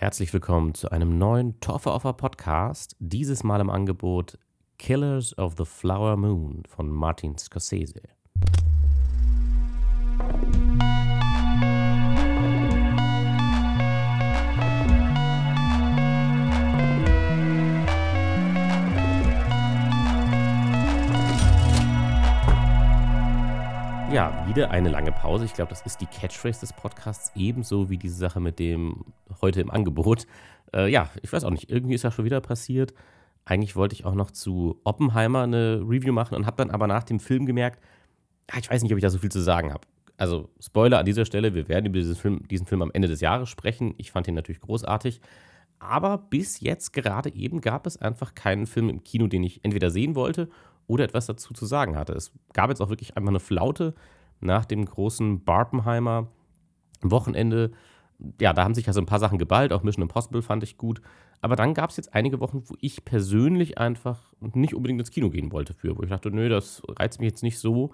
[0.00, 2.94] Herzlich willkommen zu einem neuen Toffer Offer Podcast.
[3.00, 4.38] Dieses Mal im Angebot
[4.78, 8.02] Killers of the Flower Moon von Martin Scorsese.
[24.10, 25.44] Ja, wieder eine lange Pause.
[25.44, 29.04] Ich glaube, das ist die Catchphrase des Podcasts, ebenso wie diese Sache mit dem
[29.42, 30.26] heute im Angebot.
[30.74, 32.94] Äh, ja, ich weiß auch nicht, irgendwie ist ja schon wieder passiert.
[33.44, 37.04] Eigentlich wollte ich auch noch zu Oppenheimer eine Review machen und habe dann aber nach
[37.04, 37.82] dem Film gemerkt,
[38.50, 39.86] ah, ich weiß nicht, ob ich da so viel zu sagen habe.
[40.16, 43.20] Also, Spoiler an dieser Stelle, wir werden über diesen Film, diesen Film am Ende des
[43.20, 43.92] Jahres sprechen.
[43.98, 45.20] Ich fand ihn natürlich großartig.
[45.80, 49.90] Aber bis jetzt gerade eben gab es einfach keinen Film im Kino, den ich entweder
[49.90, 50.48] sehen wollte
[50.88, 52.14] oder etwas dazu zu sagen hatte.
[52.14, 53.94] Es gab jetzt auch wirklich einfach eine Flaute
[54.40, 56.28] nach dem großen Barbenheimer
[57.02, 57.70] Wochenende.
[58.40, 61.00] Ja, da haben sich also ein paar Sachen geballt, auch Mission Impossible fand ich gut.
[61.40, 65.30] Aber dann gab es jetzt einige Wochen, wo ich persönlich einfach nicht unbedingt ins Kino
[65.30, 67.92] gehen wollte für, wo ich dachte, nö, das reizt mich jetzt nicht so.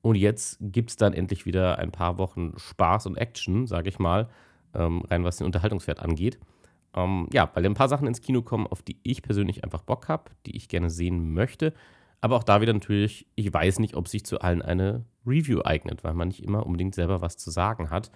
[0.00, 3.98] Und jetzt gibt es dann endlich wieder ein paar Wochen Spaß und Action, sage ich
[3.98, 4.28] mal,
[4.74, 6.38] ähm, rein was den Unterhaltungswert angeht.
[6.94, 10.08] Ähm, ja, weil ein paar Sachen ins Kino kommen, auf die ich persönlich einfach Bock
[10.08, 11.74] habe, die ich gerne sehen möchte.
[12.20, 16.02] Aber auch da wieder natürlich, ich weiß nicht, ob sich zu allen eine Review eignet,
[16.04, 18.10] weil man nicht immer unbedingt selber was zu sagen hat.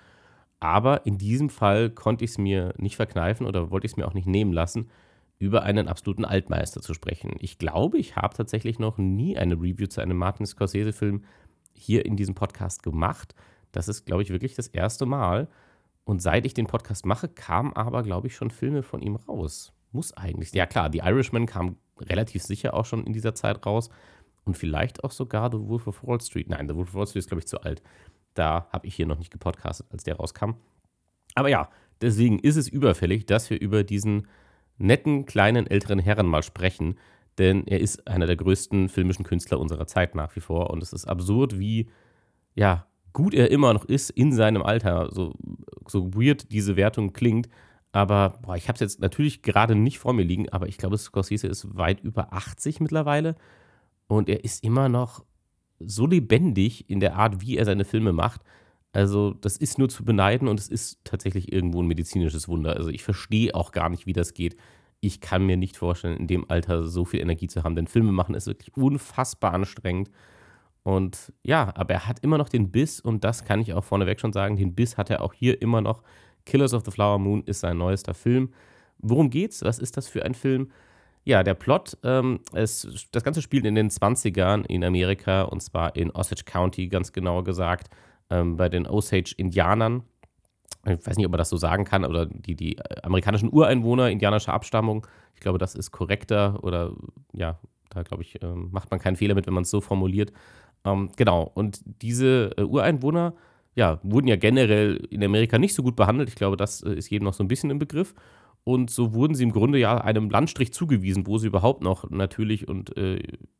[0.58, 4.06] Aber in diesem Fall konnte ich es mir nicht verkneifen oder wollte ich es mir
[4.06, 4.90] auch nicht nehmen lassen,
[5.38, 7.34] über einen absoluten Altmeister zu sprechen.
[7.40, 11.24] Ich glaube, ich habe tatsächlich noch nie eine Review zu einem Martin Scorsese-Film
[11.72, 13.34] hier in diesem Podcast gemacht.
[13.72, 15.48] Das ist, glaube ich, wirklich das erste Mal.
[16.04, 19.72] Und seit ich den Podcast mache, kamen aber, glaube ich, schon Filme von ihm raus.
[19.90, 20.52] Muss eigentlich.
[20.52, 23.90] Ja, klar, The Irishman kam relativ sicher auch schon in dieser Zeit raus.
[24.44, 26.48] Und vielleicht auch sogar The Wolf of Wall Street.
[26.48, 27.82] Nein, The Wolf of Wall Street ist, glaube ich, zu alt.
[28.34, 30.54] Da habe ich hier noch nicht gepodcastet, als der rauskam.
[31.34, 31.68] Aber ja,
[32.00, 34.26] deswegen ist es überfällig, dass wir über diesen
[34.78, 36.98] netten, kleinen, älteren Herren mal sprechen.
[37.38, 40.70] Denn er ist einer der größten filmischen Künstler unserer Zeit nach wie vor.
[40.70, 41.88] Und es ist absurd, wie
[42.54, 45.08] ja, gut er immer noch ist in seinem Alter.
[45.12, 45.34] So,
[45.86, 47.48] so weird diese Wertung klingt.
[47.92, 50.96] Aber boah, ich habe es jetzt natürlich gerade nicht vor mir liegen, aber ich glaube,
[50.96, 53.36] Scorsese ist weit über 80 mittlerweile.
[54.08, 55.24] Und er ist immer noch
[55.78, 58.40] so lebendig in der Art, wie er seine Filme macht.
[58.92, 62.76] Also, das ist nur zu beneiden und es ist tatsächlich irgendwo ein medizinisches Wunder.
[62.76, 64.56] Also, ich verstehe auch gar nicht, wie das geht.
[65.00, 68.12] Ich kann mir nicht vorstellen, in dem Alter so viel Energie zu haben, denn Filme
[68.12, 70.10] machen ist wirklich unfassbar anstrengend.
[70.84, 74.20] Und ja, aber er hat immer noch den Biss und das kann ich auch vorneweg
[74.20, 74.56] schon sagen.
[74.56, 76.02] Den Biss hat er auch hier immer noch.
[76.44, 78.52] Killers of the Flower Moon ist sein neuester Film.
[78.98, 79.62] Worum geht's?
[79.62, 80.70] Was ist das für ein Film?
[81.24, 85.94] Ja, der Plot, ähm, es, das Ganze spielt in den 20ern in Amerika und zwar
[85.94, 87.90] in Osage County, ganz genauer gesagt,
[88.30, 90.02] ähm, bei den Osage-Indianern.
[90.84, 94.52] Ich weiß nicht, ob man das so sagen kann, oder die, die amerikanischen Ureinwohner indianischer
[94.52, 95.06] Abstammung.
[95.34, 96.92] Ich glaube, das ist korrekter oder
[97.32, 97.58] ja,
[97.90, 100.32] da glaube ich, ähm, macht man keinen Fehler mit, wenn man es so formuliert.
[100.84, 103.34] Ähm, genau, und diese äh, Ureinwohner
[103.74, 106.28] ja, wurden ja generell in Amerika nicht so gut behandelt.
[106.28, 108.14] Ich glaube, das äh, ist jedem noch so ein bisschen im Begriff.
[108.64, 112.68] Und so wurden sie im Grunde ja einem Landstrich zugewiesen, wo sie überhaupt noch natürlich
[112.68, 113.16] und äh,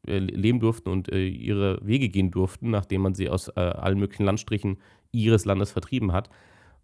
[0.07, 3.99] äh, leben durften und äh, ihre Wege gehen durften, nachdem man sie aus äh, allen
[3.99, 4.79] möglichen Landstrichen
[5.11, 6.31] ihres Landes vertrieben hat.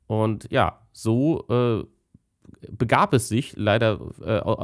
[0.08, 1.84] Und ja, so äh,
[2.72, 4.00] begab es sich, leider,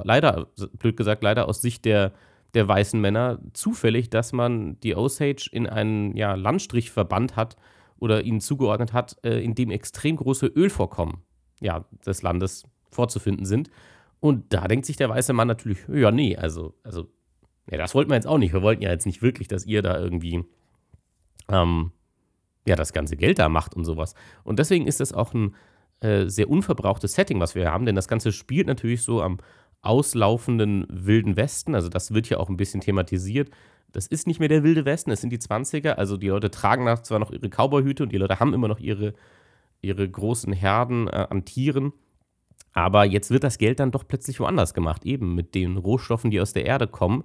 [0.04, 0.48] leider,
[0.78, 2.12] blöd gesagt, leider aus Sicht der,
[2.54, 7.56] der weißen Männer, zufällig, dass man die Osage in einen ja, Landstrich verbannt hat
[8.04, 11.22] oder ihnen zugeordnet hat, in dem extrem große Ölvorkommen
[11.60, 13.70] ja, des Landes vorzufinden sind.
[14.20, 17.08] Und da denkt sich der weiße Mann natürlich, ja, nee, also, also,
[17.70, 18.52] ja, das wollten wir jetzt auch nicht.
[18.52, 20.44] Wir wollten ja jetzt nicht wirklich, dass ihr da irgendwie,
[21.48, 21.92] ähm,
[22.66, 24.14] ja, das ganze Geld da macht und sowas.
[24.44, 25.54] Und deswegen ist das auch ein
[26.00, 29.38] äh, sehr unverbrauchtes Setting, was wir haben, denn das Ganze spielt natürlich so am
[29.82, 31.74] auslaufenden Wilden Westen.
[31.74, 33.50] Also, das wird ja auch ein bisschen thematisiert.
[33.94, 35.90] Das ist nicht mehr der Wilde Westen, es sind die 20er.
[35.92, 39.14] Also, die Leute tragen zwar noch ihre Cowboyhüte und die Leute haben immer noch ihre,
[39.82, 41.92] ihre großen Herden äh, an Tieren.
[42.72, 46.40] Aber jetzt wird das Geld dann doch plötzlich woanders gemacht, eben mit den Rohstoffen, die
[46.40, 47.22] aus der Erde kommen.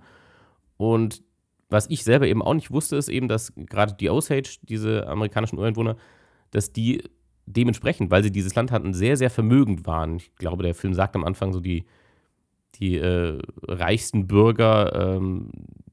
[0.77, 1.23] Und
[1.69, 5.57] was ich selber eben auch nicht wusste, ist eben, dass gerade die Osage, diese amerikanischen
[5.57, 5.97] Ureinwohner,
[6.51, 7.03] dass die
[7.47, 10.17] dementsprechend, weil sie dieses Land hatten, sehr, sehr vermögend waren.
[10.17, 11.85] Ich glaube, der Film sagt am Anfang so, die,
[12.75, 15.49] die äh, reichsten Bürger ähm,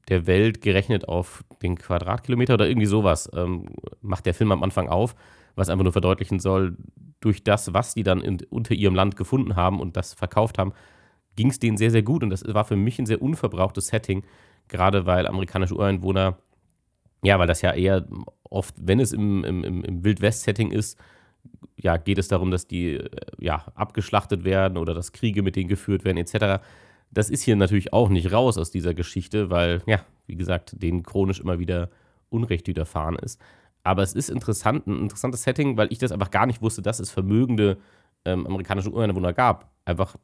[0.09, 3.67] der Welt gerechnet auf den Quadratkilometer oder irgendwie sowas, ähm,
[4.01, 5.15] macht der Film am Anfang auf,
[5.55, 6.77] was einfach nur verdeutlichen soll,
[7.19, 10.73] durch das, was die dann in, unter ihrem Land gefunden haben und das verkauft haben,
[11.35, 12.23] ging es denen sehr, sehr gut.
[12.23, 14.23] Und das war für mich ein sehr unverbrauchtes Setting,
[14.67, 16.37] gerade weil amerikanische Ureinwohner,
[17.23, 18.07] ja, weil das ja eher
[18.43, 20.97] oft, wenn es im, im, im Wildwest-Setting ist,
[21.75, 23.09] ja, geht es darum, dass die äh,
[23.39, 26.63] ja, abgeschlachtet werden oder dass Kriege mit denen geführt werden, etc.
[27.11, 31.03] Das ist hier natürlich auch nicht raus aus dieser Geschichte, weil, ja, wie gesagt, denen
[31.03, 31.89] chronisch immer wieder
[32.29, 33.41] Unrecht widerfahren ist.
[33.83, 36.99] Aber es ist interessant, ein interessantes Setting, weil ich das einfach gar nicht wusste, dass
[36.99, 37.77] es vermögende
[38.25, 39.71] ähm, amerikanische Ureinwohner gab.
[39.85, 40.17] Einfach,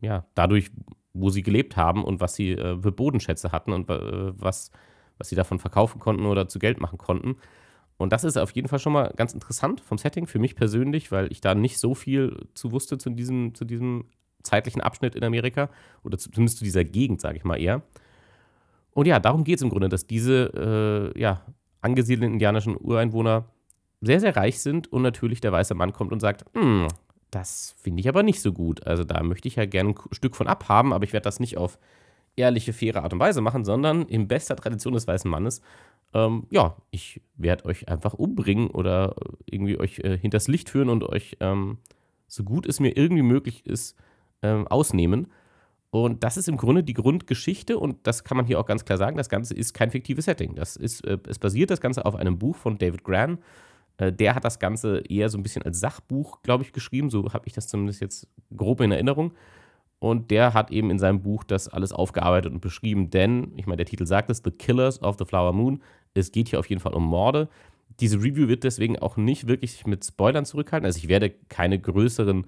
[0.00, 0.70] ja, dadurch,
[1.12, 4.70] wo sie gelebt haben und was sie äh, für Bodenschätze hatten und äh, was,
[5.18, 7.36] was sie davon verkaufen konnten oder zu Geld machen konnten.
[7.98, 11.12] Und das ist auf jeden Fall schon mal ganz interessant vom Setting für mich persönlich,
[11.12, 14.06] weil ich da nicht so viel zu wusste zu diesem, zu diesem
[14.42, 15.70] zeitlichen Abschnitt in Amerika
[16.02, 17.82] oder zumindest zu dieser Gegend, sage ich mal eher.
[18.92, 21.42] Und ja, darum geht es im Grunde, dass diese äh, ja,
[21.80, 23.44] angesiedelten indianischen Ureinwohner
[24.00, 26.88] sehr, sehr reich sind und natürlich der weiße Mann kommt und sagt, hm,
[27.30, 28.86] das finde ich aber nicht so gut.
[28.86, 31.56] Also da möchte ich ja gerne ein Stück von abhaben, aber ich werde das nicht
[31.56, 31.78] auf
[32.36, 35.60] ehrliche, faire Art und Weise machen, sondern in bester Tradition des weißen Mannes
[36.12, 39.14] ähm, ja, ich werde euch einfach umbringen oder
[39.46, 41.78] irgendwie euch äh, hinters Licht führen und euch, ähm,
[42.26, 43.96] so gut es mir irgendwie möglich ist,
[44.42, 45.28] ähm, ausnehmen.
[45.90, 48.96] Und das ist im Grunde die Grundgeschichte und das kann man hier auch ganz klar
[48.96, 49.16] sagen.
[49.16, 50.54] Das Ganze ist kein fiktives Setting.
[50.54, 53.38] Das ist, äh, es basiert das Ganze auf einem Buch von David Gran.
[53.96, 57.10] Äh, der hat das Ganze eher so ein bisschen als Sachbuch, glaube ich, geschrieben.
[57.10, 59.32] So habe ich das zumindest jetzt grob in Erinnerung.
[59.98, 63.76] Und der hat eben in seinem Buch das alles aufgearbeitet und beschrieben, denn, ich meine,
[63.76, 65.82] der Titel sagt es, The Killers of the Flower Moon.
[66.14, 67.48] Es geht hier auf jeden Fall um Morde.
[68.00, 70.86] Diese Review wird deswegen auch nicht wirklich mit Spoilern zurückhalten.
[70.86, 72.46] Also ich werde keine größeren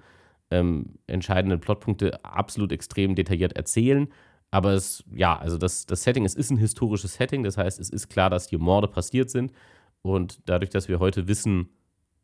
[0.53, 4.07] ähm, entscheidenden Plotpunkte absolut extrem detailliert erzählen.
[4.51, 7.43] Aber es, ja, also das, das Setting, es ist ein historisches Setting.
[7.43, 9.51] Das heißt, es ist klar, dass hier Morde passiert sind.
[10.03, 11.69] Und dadurch, dass wir heute wissen,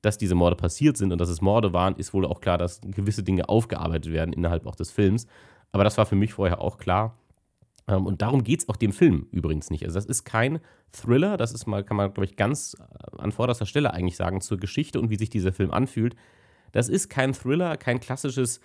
[0.01, 2.81] dass diese Morde passiert sind und dass es Morde waren, ist wohl auch klar, dass
[2.81, 5.25] gewisse Dinge aufgearbeitet werden innerhalb auch des Films.
[5.71, 7.17] Aber das war für mich vorher auch klar.
[7.87, 9.83] Ähm, und darum geht es auch dem Film übrigens nicht.
[9.83, 10.59] Also das ist kein
[10.91, 12.75] Thriller, das ist mal, kann man, glaube ich, ganz
[13.17, 16.15] an vorderster Stelle eigentlich sagen, zur Geschichte und wie sich dieser Film anfühlt.
[16.71, 18.59] Das ist kein Thriller, kein klassisches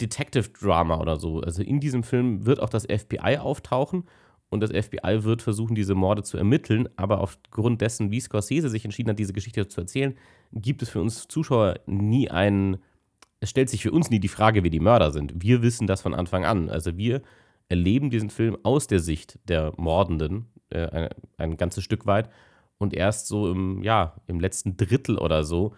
[0.00, 1.40] Detective-Drama oder so.
[1.40, 4.04] Also in diesem Film wird auch das FBI auftauchen
[4.50, 8.84] und das FBI wird versuchen, diese Morde zu ermitteln, aber aufgrund dessen, wie Scorsese sich
[8.84, 10.14] entschieden hat, diese Geschichte zu erzählen,
[10.52, 12.78] gibt es für uns Zuschauer nie einen,
[13.40, 15.34] es stellt sich für uns nie die Frage, wer die Mörder sind.
[15.36, 16.70] Wir wissen das von Anfang an.
[16.70, 17.22] Also wir
[17.68, 22.30] erleben diesen Film aus der Sicht der Mordenden, äh, ein, ein, ganzes Stück weit.
[22.78, 25.74] Und erst so im, ja, im letzten Drittel oder so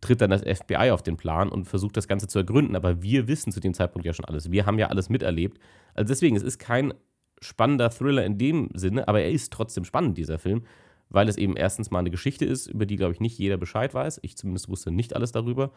[0.00, 2.76] tritt dann das FBI auf den Plan und versucht das Ganze zu ergründen.
[2.76, 4.50] Aber wir wissen zu dem Zeitpunkt ja schon alles.
[4.50, 5.58] Wir haben ja alles miterlebt.
[5.94, 6.94] Also deswegen, es ist kein
[7.40, 10.64] spannender Thriller in dem Sinne, aber er ist trotzdem spannend, dieser Film,
[11.08, 13.94] weil es eben erstens mal eine Geschichte ist, über die, glaube ich, nicht jeder Bescheid
[13.94, 14.20] weiß.
[14.22, 15.72] Ich zumindest wusste nicht alles darüber.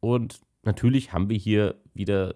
[0.00, 2.34] Und natürlich haben wir hier wieder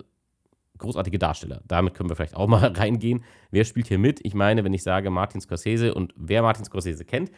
[0.79, 1.63] großartige Darsteller.
[1.67, 3.23] Damit können wir vielleicht auch mal reingehen.
[3.51, 4.21] Wer spielt hier mit?
[4.25, 7.31] Ich meine, wenn ich sage Martin Scorsese und wer Martin Scorsese kennt,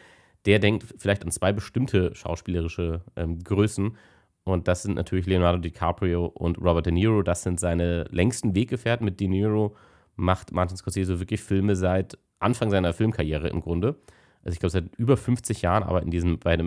[0.45, 3.97] der denkt vielleicht an zwei bestimmte schauspielerische ähm, Größen.
[4.43, 7.23] Und das sind natürlich Leonardo DiCaprio und Robert De Niro.
[7.23, 9.03] Das sind seine längsten Weggefährten.
[9.03, 9.75] Mit De Niro
[10.15, 13.95] macht Martin Scorsese wirklich Filme seit Anfang seiner Filmkarriere im Grunde.
[14.43, 16.63] Also ich glaube, seit über 50 Jahren arbeiten diesen beide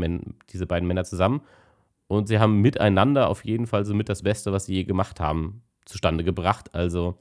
[0.51, 1.43] diese beiden Männer zusammen.
[2.09, 5.21] Und sie haben miteinander auf jeden Fall so mit das Beste, was sie je gemacht
[5.21, 6.75] haben, zustande gebracht.
[6.75, 7.17] Also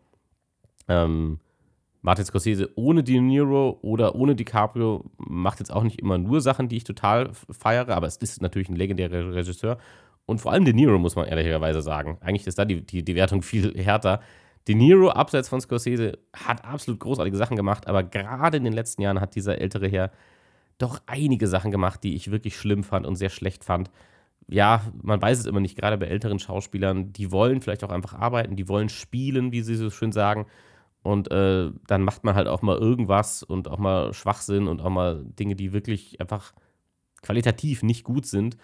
[0.87, 1.39] ähm,
[2.01, 6.69] Martin Scorsese ohne De Niro oder ohne DiCaprio macht jetzt auch nicht immer nur Sachen,
[6.69, 9.77] die ich total feiere, aber es ist natürlich ein legendärer Regisseur.
[10.25, 12.17] Und vor allem De Niro, muss man ehrlicherweise sagen.
[12.21, 14.21] Eigentlich ist da die, die, die Wertung viel härter.
[14.67, 19.01] De Niro, abseits von Scorsese, hat absolut großartige Sachen gemacht, aber gerade in den letzten
[19.01, 20.11] Jahren hat dieser ältere Herr
[20.77, 23.89] doch einige Sachen gemacht, die ich wirklich schlimm fand und sehr schlecht fand
[24.47, 28.13] ja, man weiß es immer nicht, gerade bei älteren Schauspielern, die wollen vielleicht auch einfach
[28.13, 30.45] arbeiten, die wollen spielen, wie sie so schön sagen.
[31.07, 34.89] Und äh, dann macht man halt auch mal irgendwas und auch mal Schwachsinn und auch
[34.89, 36.51] mal Dinge, die wirklich einfach
[37.21, 38.57] qualitativ nicht gut sind.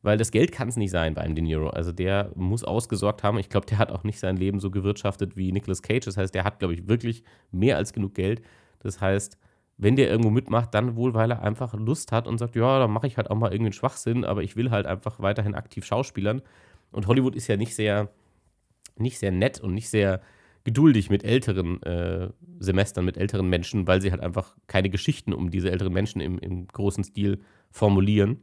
[0.00, 1.68] Weil das Geld kann es nicht sein bei einem De Niro.
[1.68, 3.36] Also der muss ausgesorgt haben.
[3.36, 6.06] Ich glaube, der hat auch nicht sein Leben so gewirtschaftet wie Nicolas Cage.
[6.06, 8.40] Das heißt, der hat, glaube ich, wirklich mehr als genug Geld.
[8.78, 9.36] Das heißt,
[9.76, 12.90] wenn der irgendwo mitmacht, dann wohl, weil er einfach Lust hat und sagt, ja, dann
[12.90, 16.40] mache ich halt auch mal irgendeinen Schwachsinn, aber ich will halt einfach weiterhin aktiv schauspielern.
[16.92, 18.08] Und Hollywood ist ja nicht sehr,
[18.96, 20.22] nicht sehr nett und nicht sehr
[20.64, 25.50] geduldig mit älteren äh, Semestern, mit älteren Menschen, weil sie halt einfach keine Geschichten um
[25.50, 27.40] diese älteren Menschen im, im großen Stil
[27.70, 28.38] formulieren.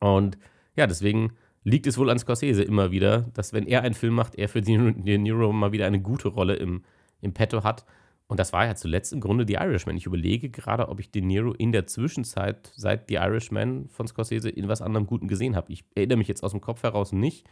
[0.00, 0.38] Und
[0.74, 1.32] ja, deswegen
[1.64, 4.62] liegt es wohl an Scorsese immer wieder, dass wenn er einen Film macht, er für
[4.62, 6.82] De Niro mal wieder eine gute Rolle im,
[7.20, 7.84] im Petto hat.
[8.26, 9.96] Und das war ja zuletzt im Grunde The Irishman.
[9.96, 14.50] Ich überlege gerade, ob ich De Niro in der Zwischenzeit seit The Irishman von Scorsese
[14.50, 15.72] in was anderem Guten gesehen habe.
[15.72, 17.46] Ich erinnere mich jetzt aus dem Kopf heraus nicht,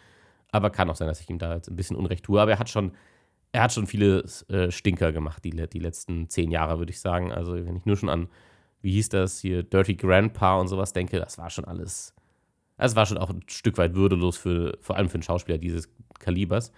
[0.50, 2.40] aber kann auch sein, dass ich ihm da jetzt ein bisschen Unrecht tue.
[2.40, 2.92] Aber er hat schon,
[3.56, 7.32] er hat schon viele äh, Stinker gemacht, die, die letzten zehn Jahre, würde ich sagen.
[7.32, 8.28] Also, wenn ich nur schon an,
[8.82, 12.14] wie hieß das hier, Dirty Grandpa und sowas denke, das war schon alles
[12.78, 15.88] es war schon auch ein Stück weit würdelos für, vor allem für einen Schauspieler dieses
[16.18, 16.72] Kalibers.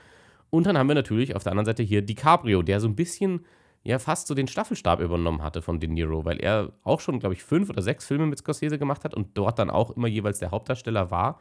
[0.51, 3.45] Und dann haben wir natürlich auf der anderen Seite hier DiCaprio, der so ein bisschen
[3.85, 7.35] ja fast so den Staffelstab übernommen hatte von De Niro, weil er auch schon, glaube
[7.35, 10.39] ich, fünf oder sechs Filme mit Scorsese gemacht hat und dort dann auch immer jeweils
[10.39, 11.41] der Hauptdarsteller war.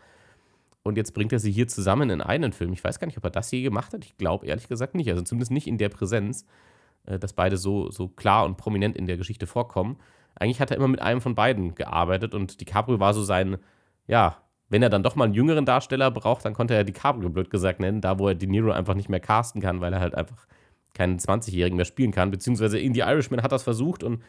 [0.87, 2.71] Und jetzt bringt er sie hier zusammen in einen Film.
[2.71, 4.05] Ich weiß gar nicht, ob er das je gemacht hat.
[4.05, 5.09] Ich glaube ehrlich gesagt nicht.
[5.09, 6.45] Also zumindest nicht in der Präsenz,
[7.05, 9.97] äh, dass beide so, so klar und prominent in der Geschichte vorkommen.
[10.35, 13.57] Eigentlich hat er immer mit einem von beiden gearbeitet und DiCaprio war so sein,
[14.07, 14.37] ja,
[14.69, 17.79] wenn er dann doch mal einen jüngeren Darsteller braucht, dann konnte er DiCaprio blöd gesagt
[17.79, 20.47] nennen, da wo er De Niro einfach nicht mehr casten kann, weil er halt einfach
[20.93, 22.31] keinen 20-Jährigen mehr spielen kann.
[22.31, 24.21] Beziehungsweise in The Irishman hat das versucht und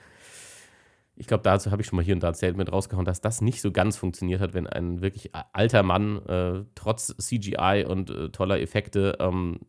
[1.19, 3.41] ich glaube, dazu habe ich schon mal hier und da erzählt mit rausgehauen, dass das
[3.41, 8.29] nicht so ganz funktioniert hat, wenn ein wirklich alter Mann äh, trotz CGI und äh,
[8.31, 9.61] toller Effekte ähm,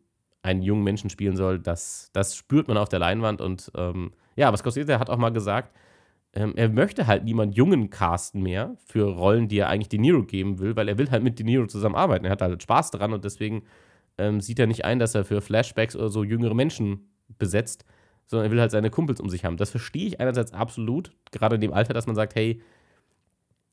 [0.42, 1.58] einen jungen Menschen spielen soll.
[1.58, 5.30] Das, das spürt man auf der Leinwand und ähm, ja, aber Scorsese hat auch mal
[5.30, 5.74] gesagt,
[6.32, 10.22] ähm, er möchte halt niemand Jungen casten mehr für Rollen, die er eigentlich De Niro
[10.22, 12.24] geben will, weil er will halt mit De Niro zusammenarbeiten.
[12.24, 13.64] Er hat halt Spaß dran und deswegen
[14.18, 17.84] ähm, sieht er nicht ein, dass er für Flashbacks oder so jüngere Menschen besetzt,
[18.30, 19.56] sondern er will halt seine Kumpels um sich haben.
[19.56, 22.62] Das verstehe ich einerseits absolut, gerade in dem Alter, dass man sagt, hey,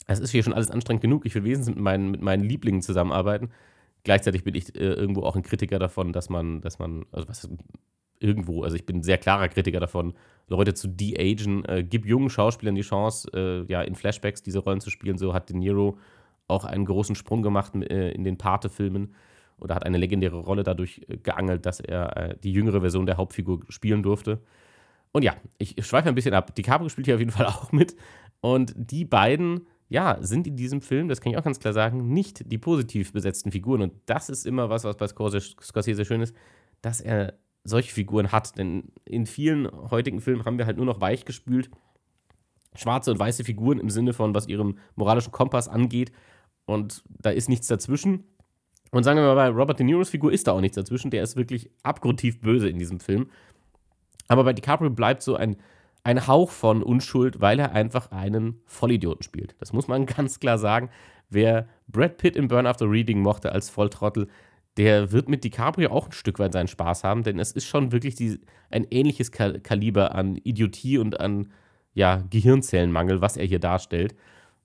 [0.07, 2.81] es ist hier schon alles anstrengend genug, ich will wesentlich mit meinen, mit meinen Lieblingen
[2.81, 3.51] zusammenarbeiten.
[4.03, 7.47] Gleichzeitig bin ich äh, irgendwo auch ein Kritiker davon, dass man, dass man, also was
[8.19, 10.15] irgendwo, also ich bin ein sehr klarer Kritiker davon,
[10.47, 11.63] Leute zu de-agen.
[11.65, 15.19] Äh, gib jungen Schauspielern die Chance, äh, ja, in Flashbacks diese Rollen zu spielen.
[15.19, 15.99] So hat De Niro
[16.47, 19.13] auch einen großen Sprung gemacht äh, in den Pate-Filmen
[19.59, 23.17] oder hat eine legendäre Rolle dadurch äh, geangelt, dass er äh, die jüngere Version der
[23.17, 24.41] Hauptfigur spielen durfte.
[25.11, 26.53] Und ja, ich schweife ein bisschen ab.
[26.53, 27.95] DiCaprio spielt hier auf jeden Fall auch mit.
[28.41, 32.13] Und die beiden, ja, sind in diesem Film, das kann ich auch ganz klar sagen,
[32.13, 33.81] nicht die positiv besetzten Figuren.
[33.81, 36.35] Und das ist immer was, was bei Scorsese schön ist,
[36.81, 37.33] dass er
[37.63, 38.57] solche Figuren hat.
[38.57, 41.69] Denn in vielen heutigen Filmen haben wir halt nur noch weichgespült
[42.75, 46.11] schwarze und weiße Figuren im Sinne von, was ihrem moralischen Kompass angeht.
[46.65, 48.25] Und da ist nichts dazwischen.
[48.91, 51.11] Und sagen wir mal, bei Robert De Niros Figur ist da auch nichts dazwischen.
[51.11, 53.29] Der ist wirklich abgrundtief böse in diesem Film.
[54.27, 55.57] Aber bei DiCaprio bleibt so ein,
[56.03, 59.55] ein Hauch von Unschuld, weil er einfach einen Vollidioten spielt.
[59.59, 60.89] Das muss man ganz klar sagen.
[61.29, 64.27] Wer Brad Pitt im Burn After Reading mochte als Volltrottel,
[64.77, 67.91] der wird mit DiCaprio auch ein Stück weit seinen Spaß haben, denn es ist schon
[67.91, 68.39] wirklich die,
[68.69, 71.51] ein ähnliches Kaliber an Idiotie und an
[71.93, 74.15] ja, Gehirnzellenmangel, was er hier darstellt.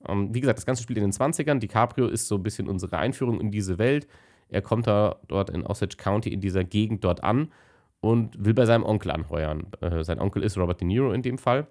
[0.09, 1.59] Ähm, wie gesagt, das Ganze spielt in den 20ern.
[1.59, 4.07] DiCaprio ist so ein bisschen unsere Einführung in diese Welt.
[4.49, 7.53] Er kommt da dort in Osage County in dieser Gegend dort an
[8.01, 9.67] und will bei seinem Onkel anheuern.
[9.81, 11.67] Äh, sein Onkel ist Robert De Niro in dem Fall.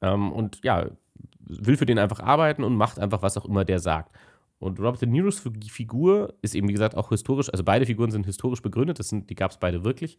[0.00, 0.86] Ähm, und ja,
[1.46, 4.12] will für den einfach arbeiten und macht einfach, was auch immer der sagt.
[4.58, 8.26] Und Robert De Niros Figur ist eben, wie gesagt, auch historisch, also beide Figuren sind
[8.26, 10.18] historisch begründet, das sind, die gab es beide wirklich.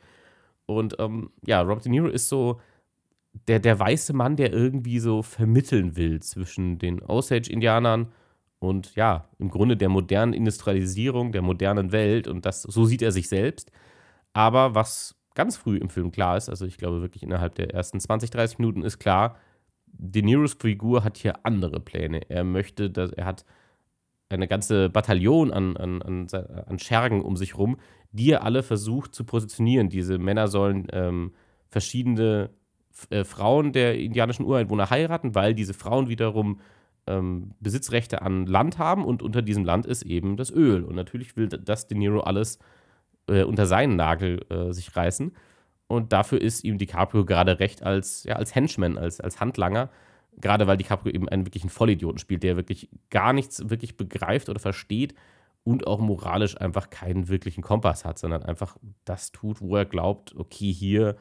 [0.66, 2.60] Und ähm, ja, Robert De Niro ist so
[3.34, 8.12] der, der weiße Mann, der irgendwie so vermitteln will zwischen den Osage-Indianern
[8.60, 12.28] und ja, im Grunde der modernen Industrialisierung, der modernen Welt.
[12.28, 13.72] Und das, so sieht er sich selbst.
[14.34, 18.00] Aber was ganz früh im Film klar ist, also ich glaube wirklich innerhalb der ersten
[18.00, 19.38] 20, 30 Minuten ist klar,
[19.88, 22.22] De Niros Figur hat hier andere Pläne.
[22.30, 23.46] Er möchte, dass er hat
[24.30, 27.78] eine ganze Bataillon an, an, an, an Schergen um sich rum,
[28.12, 29.90] die er alle versucht zu positionieren.
[29.90, 31.34] Diese Männer sollen ähm,
[31.70, 32.52] verschiedene
[33.10, 36.60] äh, Frauen der indianischen Ureinwohner heiraten, weil diese Frauen wiederum
[37.08, 40.84] ähm, Besitzrechte an Land haben und unter diesem Land ist eben das Öl.
[40.84, 42.60] Und natürlich will das De Niro alles
[43.28, 45.36] äh, unter seinen Nagel äh, sich reißen.
[45.88, 49.90] Und dafür ist ihm DiCaprio gerade recht als, ja, als Henchman, als, als Handlanger.
[50.40, 54.60] Gerade weil DiCaprio eben einen wirklichen Vollidioten spielt, der wirklich gar nichts wirklich begreift oder
[54.60, 55.14] versteht
[55.64, 60.34] und auch moralisch einfach keinen wirklichen Kompass hat, sondern einfach das tut, wo er glaubt,
[60.36, 61.18] okay, hier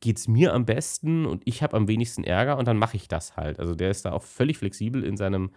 [0.00, 3.08] geht es mir am besten und ich habe am wenigsten Ärger und dann mache ich
[3.08, 3.58] das halt.
[3.58, 5.50] Also der ist da auch völlig flexibel in, seinem,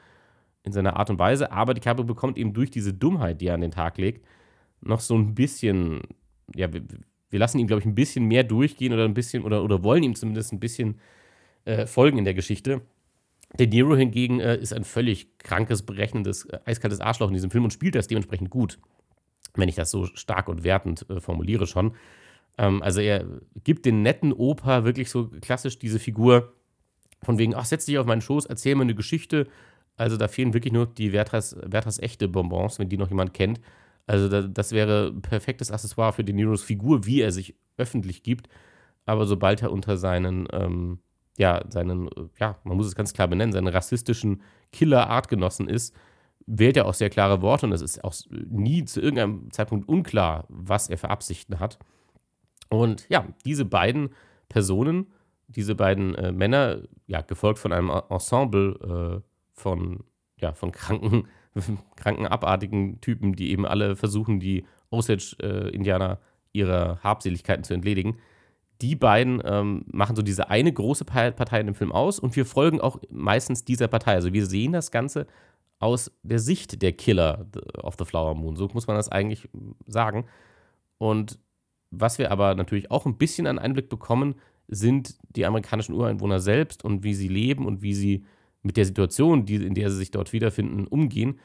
[0.64, 3.56] in seiner Art und Weise, aber die DiCaprio bekommt eben durch diese Dummheit, die er
[3.56, 4.26] an den Tag legt,
[4.82, 6.02] noch so ein bisschen,
[6.56, 6.82] ja, wir,
[7.30, 10.04] wir lassen ihn, glaube ich, ein bisschen mehr durchgehen oder ein bisschen, oder, oder wollen
[10.04, 11.00] ihm zumindest ein bisschen
[11.66, 12.82] äh, folgen in der Geschichte.
[13.60, 17.64] De Niro hingegen äh, ist ein völlig krankes, berechnendes, äh, eiskaltes Arschloch in diesem Film
[17.64, 18.80] und spielt das dementsprechend gut,
[19.56, 21.94] wenn ich das so stark und wertend äh, formuliere schon.
[22.58, 23.26] Ähm, also er
[23.64, 26.54] gibt den netten Opa wirklich so klassisch diese Figur
[27.24, 29.48] von wegen, ach, setz dich auf meinen Schoß, erzähl mir eine Geschichte.
[29.96, 33.62] Also da fehlen wirklich nur die Werthers, echte Bonbons, wenn die noch jemand kennt.
[34.08, 38.48] Also da, das wäre perfektes Accessoire für De Niros Figur, wie er sich öffentlich gibt.
[39.06, 41.00] Aber sobald er unter seinen, ähm,
[41.38, 44.42] ja, seinen, ja, man muss es ganz klar benennen, seinen rassistischen
[44.72, 45.96] Killer-Artgenossen ist,
[46.46, 50.46] wählt er auch sehr klare Worte und es ist auch nie zu irgendeinem Zeitpunkt unklar,
[50.50, 51.78] was er für Absichten hat.
[52.72, 54.10] Und ja, diese beiden
[54.50, 55.12] Personen,
[55.48, 59.22] diese beiden äh, Männer, ja, gefolgt von einem Ensemble äh,
[59.54, 60.04] von,
[60.40, 61.28] ja, von kranken
[61.96, 66.20] kranken, abartigen Typen, die eben alle versuchen, die Osage-Indianer
[66.54, 68.18] ihrer Habseligkeiten zu entledigen.
[68.82, 72.46] Die beiden ähm, machen so diese eine große Partei in dem Film aus und wir
[72.46, 74.14] folgen auch meistens dieser Partei.
[74.14, 75.28] Also wir sehen das Ganze
[75.80, 77.46] aus der Sicht der Killer
[77.78, 78.56] of the Flower Moon.
[78.56, 79.50] So muss man das eigentlich
[79.86, 80.26] sagen.
[80.98, 81.40] Und
[81.92, 84.36] was wir aber natürlich auch ein bisschen an Einblick bekommen,
[84.68, 88.26] sind die amerikanischen Ureinwohner selbst und wie sie leben und wie sie
[88.64, 91.40] mit der Situation, die, in der sie sich dort wiederfinden, umgehen.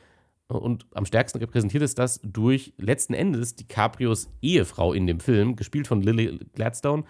[0.49, 5.89] Und am stärksten repräsentiert ist das durch letzten Endes DiCaprios Ehefrau in dem Film, gespielt
[5.89, 7.05] von Lily Gladstone.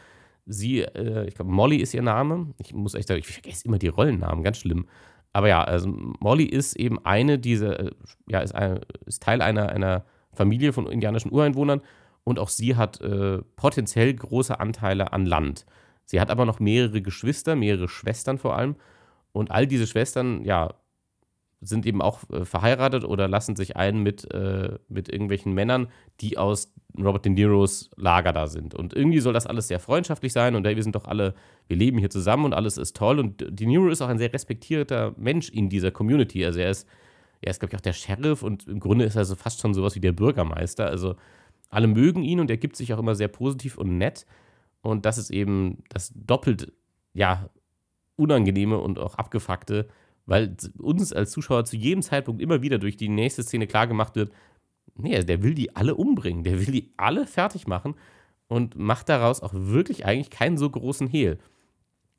[0.46, 2.54] Sie, äh, ich glaube, Molly ist ihr Name.
[2.58, 4.86] Ich muss echt sagen, ich vergesse immer die Rollennamen, ganz schlimm.
[5.34, 5.88] Aber ja, also
[6.20, 7.90] Molly ist eben eine dieser, äh,
[8.26, 11.82] ja, ist, eine, ist Teil einer, einer Familie von indianischen Ureinwohnern
[12.26, 15.64] und auch sie hat äh, potenziell große Anteile an Land.
[16.04, 18.74] Sie hat aber noch mehrere Geschwister, mehrere Schwestern vor allem.
[19.30, 20.74] Und all diese Schwestern, ja,
[21.60, 25.86] sind eben auch äh, verheiratet oder lassen sich ein mit, äh, mit irgendwelchen Männern,
[26.20, 28.74] die aus Robert De Niros Lager da sind.
[28.74, 31.34] Und irgendwie soll das alles sehr freundschaftlich sein und wir sind doch alle,
[31.68, 33.20] wir leben hier zusammen und alles ist toll.
[33.20, 36.44] Und De Niro ist auch ein sehr respektierter Mensch in dieser Community.
[36.44, 36.88] Also er ist,
[37.40, 39.74] er ist, glaube ich, auch der Sheriff und im Grunde ist er so fast schon
[39.74, 40.86] sowas wie der Bürgermeister.
[40.86, 41.14] Also
[41.76, 44.24] alle mögen ihn und er gibt sich auch immer sehr positiv und nett.
[44.80, 46.72] Und das ist eben das doppelt,
[47.12, 47.50] ja,
[48.16, 49.86] unangenehme und auch abgefuckte,
[50.24, 54.32] weil uns als Zuschauer zu jedem Zeitpunkt immer wieder durch die nächste Szene klargemacht wird,
[54.94, 57.94] nee, also der will die alle umbringen, der will die alle fertig machen
[58.48, 61.38] und macht daraus auch wirklich eigentlich keinen so großen Hehl.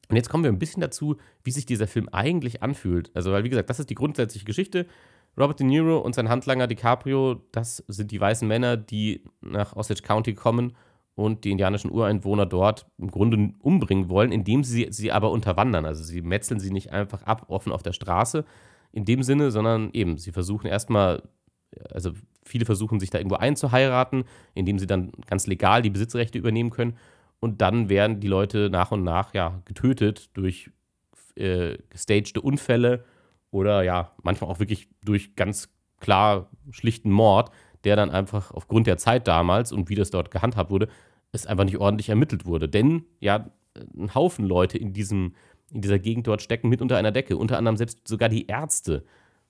[0.09, 3.09] Und jetzt kommen wir ein bisschen dazu, wie sich dieser Film eigentlich anfühlt.
[3.15, 4.85] Also, weil, wie gesagt, das ist die grundsätzliche Geschichte.
[5.39, 10.01] Robert De Niro und sein Handlanger DiCaprio, das sind die weißen Männer, die nach Osage
[10.01, 10.75] County kommen
[11.13, 15.85] und die indianischen Ureinwohner dort im Grunde umbringen wollen, indem sie sie aber unterwandern.
[15.85, 18.45] Also sie metzeln sie nicht einfach ab, offen auf der Straße
[18.91, 21.23] in dem Sinne, sondern eben, sie versuchen erstmal,
[21.91, 22.11] also
[22.43, 24.23] viele versuchen sich da irgendwo einzuheiraten,
[24.55, 26.97] indem sie dann ganz legal die Besitzrechte übernehmen können.
[27.39, 30.71] Und dann werden die Leute nach und nach ja getötet durch
[31.35, 33.05] äh, gestagte Unfälle
[33.51, 37.51] oder ja, manchmal auch wirklich durch ganz klar schlichten Mord,
[37.83, 40.89] der dann einfach aufgrund der Zeit damals und wie das dort gehandhabt wurde,
[41.31, 42.67] es einfach nicht ordentlich ermittelt wurde.
[42.69, 43.51] Denn ja,
[43.95, 45.35] ein Haufen Leute in, diesem,
[45.71, 47.37] in dieser Gegend dort stecken mit unter einer Decke.
[47.37, 49.05] Unter anderem selbst sogar die Ärzte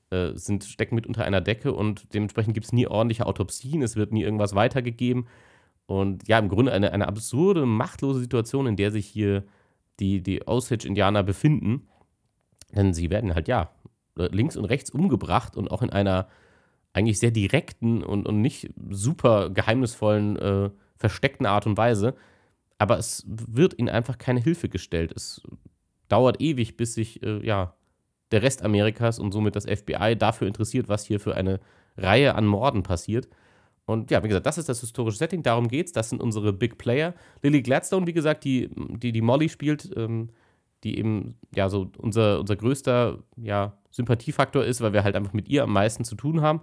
[0.10, 3.96] äh, sind, stecken mit unter einer Decke und dementsprechend gibt es nie ordentliche Autopsien, es
[3.96, 5.28] wird nie irgendwas weitergegeben.
[5.86, 9.44] Und ja, im Grunde eine, eine absurde, machtlose Situation, in der sich hier
[10.00, 11.88] die, die Osage-Indianer befinden.
[12.76, 13.72] Denn sie werden halt, ja,
[14.16, 16.28] links und rechts umgebracht und auch in einer
[16.94, 22.16] eigentlich sehr direkten und, und nicht super geheimnisvollen, äh, versteckten Art und Weise.
[22.80, 25.14] Aber es wird ihnen einfach keine Hilfe gestellt.
[25.16, 25.42] Es
[26.08, 27.76] dauert ewig, bis sich äh, ja,
[28.32, 31.60] der Rest Amerikas und somit das FBI dafür interessiert, was hier für eine
[31.98, 33.28] Reihe an Morden passiert.
[33.86, 35.94] Und ja, wie gesagt, das ist das historische Setting, darum geht's.
[35.94, 37.14] Das sind unsere Big Player.
[37.42, 40.30] Lily Gladstone, wie gesagt, die, die, die Molly spielt, ähm,
[40.84, 45.50] die eben ja so unser, unser größter ja, Sympathiefaktor ist, weil wir halt einfach mit
[45.50, 46.62] ihr am meisten zu tun haben.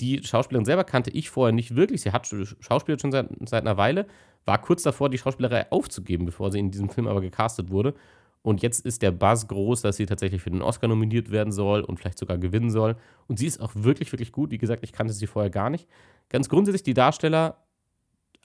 [0.00, 2.00] Die Schauspielerin selber kannte ich vorher nicht wirklich.
[2.00, 4.06] Sie hat Schauspielert schon seit, seit einer Weile,
[4.46, 7.94] war kurz davor, die Schauspielerei aufzugeben, bevor sie in diesem Film aber gecastet wurde.
[8.42, 11.82] Und jetzt ist der Buzz groß, dass sie tatsächlich für den Oscar nominiert werden soll
[11.82, 12.96] und vielleicht sogar gewinnen soll.
[13.26, 14.50] Und sie ist auch wirklich, wirklich gut.
[14.50, 15.86] Wie gesagt, ich kannte sie vorher gar nicht.
[16.30, 17.58] Ganz grundsätzlich die Darsteller,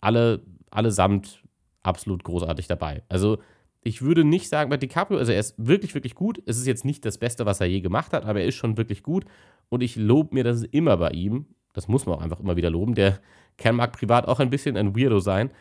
[0.02, 1.42] alle, allesamt
[1.82, 3.04] absolut großartig dabei.
[3.08, 3.38] Also
[3.88, 6.42] ich würde nicht sagen, bei DiCaprio, also er ist wirklich, wirklich gut.
[6.48, 8.78] Es ist jetzt nicht das Beste, was er je gemacht hat, aber er ist schon
[8.78, 9.26] wirklich gut.
[9.70, 11.46] Und ich lobe mir das immer bei ihm.
[11.72, 12.96] Das muss man auch einfach immer wieder loben.
[12.96, 13.20] Der
[13.58, 15.52] Kern mag privat auch ein bisschen ein Weirdo sein.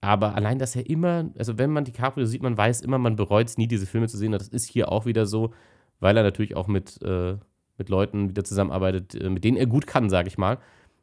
[0.00, 3.46] Aber allein, dass er immer, also wenn man DiCaprio sieht, man weiß immer, man bereut
[3.46, 4.32] es nie, diese Filme zu sehen.
[4.32, 5.54] Das ist hier auch wieder so,
[6.00, 7.36] weil er natürlich auch mit, äh,
[7.78, 10.58] mit Leuten wieder zusammenarbeitet, äh, mit denen er gut kann, sage ich mal.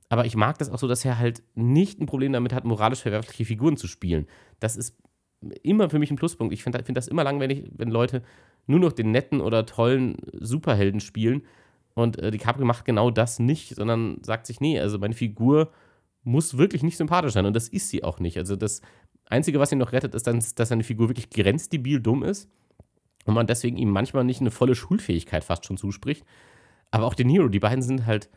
[0.09, 2.99] Aber ich mag das auch so, dass er halt nicht ein Problem damit hat, moralisch
[2.99, 4.27] verwerfliche Figuren zu spielen.
[4.59, 4.97] Das ist
[5.63, 6.53] immer für mich ein Pluspunkt.
[6.53, 8.23] Ich finde find das immer langweilig, wenn Leute
[8.67, 11.43] nur noch den netten oder tollen Superhelden spielen
[11.95, 15.71] und äh, DiCaprio macht genau das nicht, sondern sagt sich, nee, also meine Figur
[16.23, 17.45] muss wirklich nicht sympathisch sein.
[17.45, 18.37] Und das ist sie auch nicht.
[18.37, 18.81] Also das
[19.25, 22.49] Einzige, was ihn noch rettet, ist dann, dass seine Figur wirklich grenzdebil dumm ist
[23.25, 26.25] und man deswegen ihm manchmal nicht eine volle Schulfähigkeit fast schon zuspricht.
[26.91, 28.29] Aber auch De Niro, die beiden sind halt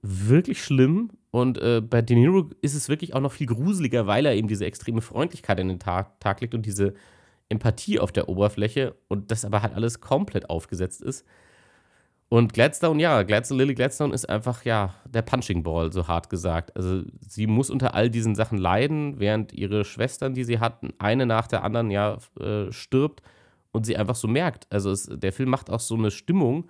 [0.00, 1.10] wirklich schlimm.
[1.30, 4.48] Und äh, bei De Niro ist es wirklich auch noch viel gruseliger, weil er eben
[4.48, 6.94] diese extreme Freundlichkeit in den Tag, Tag legt und diese
[7.48, 11.26] Empathie auf der Oberfläche und das aber halt alles komplett aufgesetzt ist.
[12.30, 16.76] Und Gladstone, ja, Gladstone, Lily Gladstone ist einfach, ja, der Punching Ball, so hart gesagt.
[16.76, 21.24] Also sie muss unter all diesen Sachen leiden, während ihre Schwestern, die sie hatten, eine
[21.24, 23.22] nach der anderen ja äh, stirbt
[23.72, 24.66] und sie einfach so merkt.
[24.70, 26.68] Also es, der Film macht auch so eine Stimmung,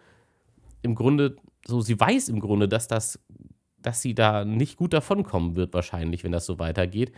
[0.83, 3.18] im Grunde, so, sie weiß im Grunde, dass das,
[3.88, 7.11] dass sie da nicht gut davonkommen wird, wahrscheinlich, wenn das so weitergeht.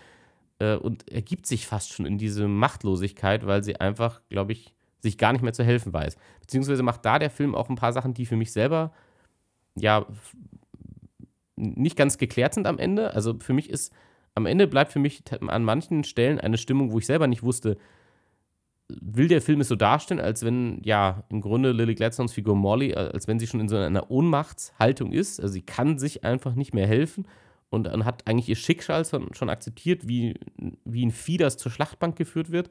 [0.61, 5.19] Äh, und ergibt sich fast schon in diese Machtlosigkeit, weil sie einfach, glaube ich, sich
[5.19, 6.17] gar nicht mehr zu helfen weiß.
[6.41, 8.93] Beziehungsweise macht da der Film auch ein paar Sachen, die für mich selber
[9.75, 10.07] ja
[11.57, 13.15] nicht ganz geklärt sind am Ende.
[13.15, 13.93] Also für mich ist,
[14.37, 17.79] am Ende bleibt für mich an manchen Stellen eine Stimmung, wo ich selber nicht wusste,
[19.01, 22.91] will der Film es so darstellen, als wenn, ja, im Grunde Lily Gladstones Figur Molly,
[22.91, 25.41] äh, als wenn sie schon in so einer Ohnmachtshaltung ist.
[25.41, 27.27] Also sie kann sich einfach nicht mehr helfen
[27.71, 30.35] und, und hat eigentlich ihr Schicksal schon, schon akzeptiert, wie,
[30.85, 32.71] wie ein Vieh, das zur Schlachtbank geführt wird.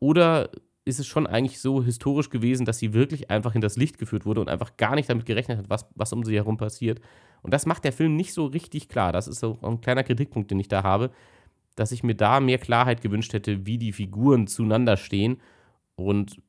[0.00, 0.50] Oder
[0.84, 4.24] ist es schon eigentlich so historisch gewesen, dass sie wirklich einfach in das Licht geführt
[4.24, 7.00] wurde und einfach gar nicht damit gerechnet hat, was, was um sie herum passiert.
[7.42, 9.12] Und das macht der Film nicht so richtig klar.
[9.12, 11.10] Das ist so ein kleiner Kritikpunkt, den ich da habe,
[11.78, 15.40] dass ich mir da mehr Klarheit gewünscht hätte, wie die Figuren zueinander stehen.
[15.96, 16.40] Und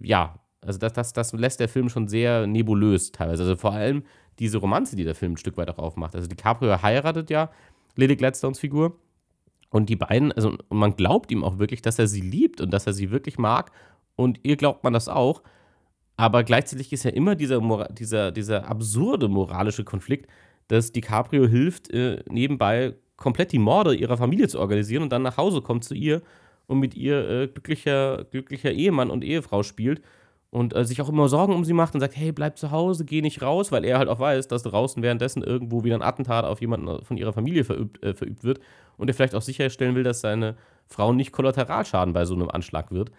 [0.00, 3.44] ja, also das, das, das lässt der Film schon sehr nebulös teilweise.
[3.44, 4.02] Also vor allem
[4.38, 6.14] diese Romanze, die der Film ein Stück weit auch aufmacht.
[6.14, 7.50] Also DiCaprio heiratet ja
[7.94, 8.98] Lily Gladstones Figur
[9.70, 12.86] und die beiden, also man glaubt ihm auch wirklich, dass er sie liebt und dass
[12.86, 13.72] er sie wirklich mag.
[14.16, 15.42] Und ihr glaubt man das auch.
[16.16, 20.30] Aber gleichzeitig ist ja immer dieser, dieser, dieser absurde moralische Konflikt,
[20.68, 25.36] dass DiCaprio hilft, äh, nebenbei komplett die Morde ihrer Familie zu organisieren und dann nach
[25.36, 26.22] Hause kommt zu ihr
[26.66, 30.02] und mit ihr äh, glücklicher, glücklicher Ehemann und Ehefrau spielt
[30.50, 33.04] und äh, sich auch immer Sorgen um sie macht und sagt, hey, bleib zu Hause,
[33.04, 36.44] geh nicht raus, weil er halt auch weiß, dass draußen währenddessen irgendwo wieder ein Attentat
[36.44, 38.60] auf jemanden von ihrer Familie verübt, äh, verübt wird
[38.96, 42.90] und er vielleicht auch sicherstellen will, dass seine Frau nicht Kollateralschaden bei so einem Anschlag
[42.90, 43.10] wird.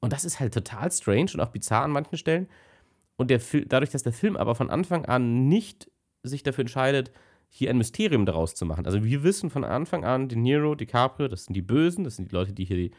[0.00, 2.48] Und das ist halt total strange und auch bizarr an manchen Stellen.
[3.16, 5.90] Und der dadurch, dass der Film aber von Anfang an nicht
[6.22, 7.12] sich dafür entscheidet,
[7.56, 8.84] hier ein Mysterium daraus zu machen.
[8.84, 12.32] Also wir wissen von Anfang an, De Niro, DiCaprio, das sind die Bösen, das sind
[12.32, 12.90] die Leute, die hier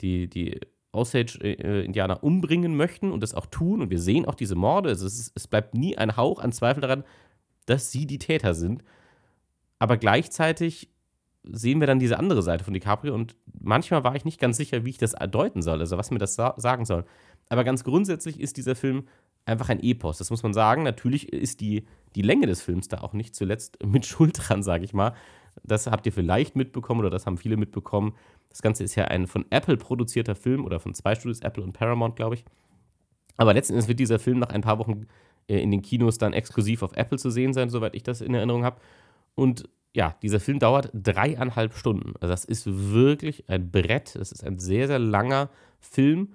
[0.00, 0.60] die, die,
[0.92, 3.82] Osage-Indianer umbringen möchten und das auch tun.
[3.82, 4.90] Und wir sehen auch diese Morde.
[4.90, 7.02] Also es, ist, es bleibt nie ein Hauch an Zweifel daran,
[7.66, 8.84] dass sie die Täter sind.
[9.80, 10.88] Aber gleichzeitig
[11.44, 14.84] sehen wir dann diese andere Seite von DiCaprio und manchmal war ich nicht ganz sicher,
[14.84, 17.04] wie ich das deuten soll, also was mir das sa sagen soll.
[17.48, 19.04] Aber ganz grundsätzlich ist dieser Film
[19.46, 20.82] einfach ein Epos, das muss man sagen.
[20.82, 24.84] Natürlich ist die, die Länge des Films da auch nicht zuletzt mit Schuld dran, sage
[24.84, 25.14] ich mal.
[25.62, 28.14] Das habt ihr vielleicht mitbekommen oder das haben viele mitbekommen.
[28.48, 31.72] Das Ganze ist ja ein von Apple produzierter Film oder von zwei Studios, Apple und
[31.72, 32.44] Paramount, glaube ich.
[33.36, 35.06] Aber letzten Endes wird dieser Film nach ein paar Wochen
[35.48, 38.34] äh, in den Kinos dann exklusiv auf Apple zu sehen sein, soweit ich das in
[38.34, 38.80] Erinnerung habe.
[39.34, 42.14] Und ja, dieser Film dauert dreieinhalb Stunden.
[42.20, 44.16] Also das ist wirklich ein Brett.
[44.16, 46.34] Das ist ein sehr, sehr langer Film.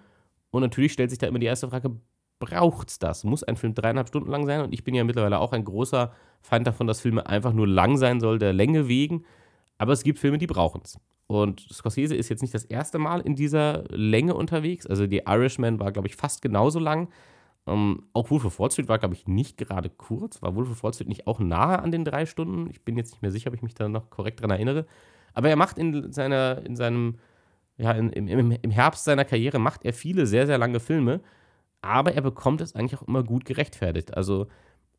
[0.50, 1.92] Und natürlich stellt sich da immer die erste Frage,
[2.40, 3.26] braucht es das?
[3.26, 4.62] Muss ein Film dreieinhalb Stunden lang sein?
[4.62, 7.98] Und ich bin ja mittlerweile auch ein großer Feind davon, dass Filme einfach nur lang
[7.98, 9.26] sein sollen, der Länge wegen.
[9.78, 10.98] Aber es gibt Filme, die brauchen es.
[11.28, 14.88] Und Scorsese ist jetzt nicht das erste Mal in dieser Länge unterwegs.
[14.88, 17.10] Also die Irishman war, glaube ich, fast genauso lang.
[17.70, 20.42] Ähm, auch Wolf of Wall Street war, glaube ich, nicht gerade kurz.
[20.42, 22.70] War Wolf of Wall Street nicht auch nahe an den drei Stunden?
[22.70, 24.86] Ich bin jetzt nicht mehr sicher, ob ich mich da noch korrekt dran erinnere.
[25.34, 27.20] Aber er macht in seiner, in seinem,
[27.78, 31.22] ja, in, im, im Herbst seiner Karriere macht er viele sehr, sehr lange Filme.
[31.82, 34.18] Aber er bekommt es eigentlich auch immer gut gerechtfertigt.
[34.18, 34.48] Also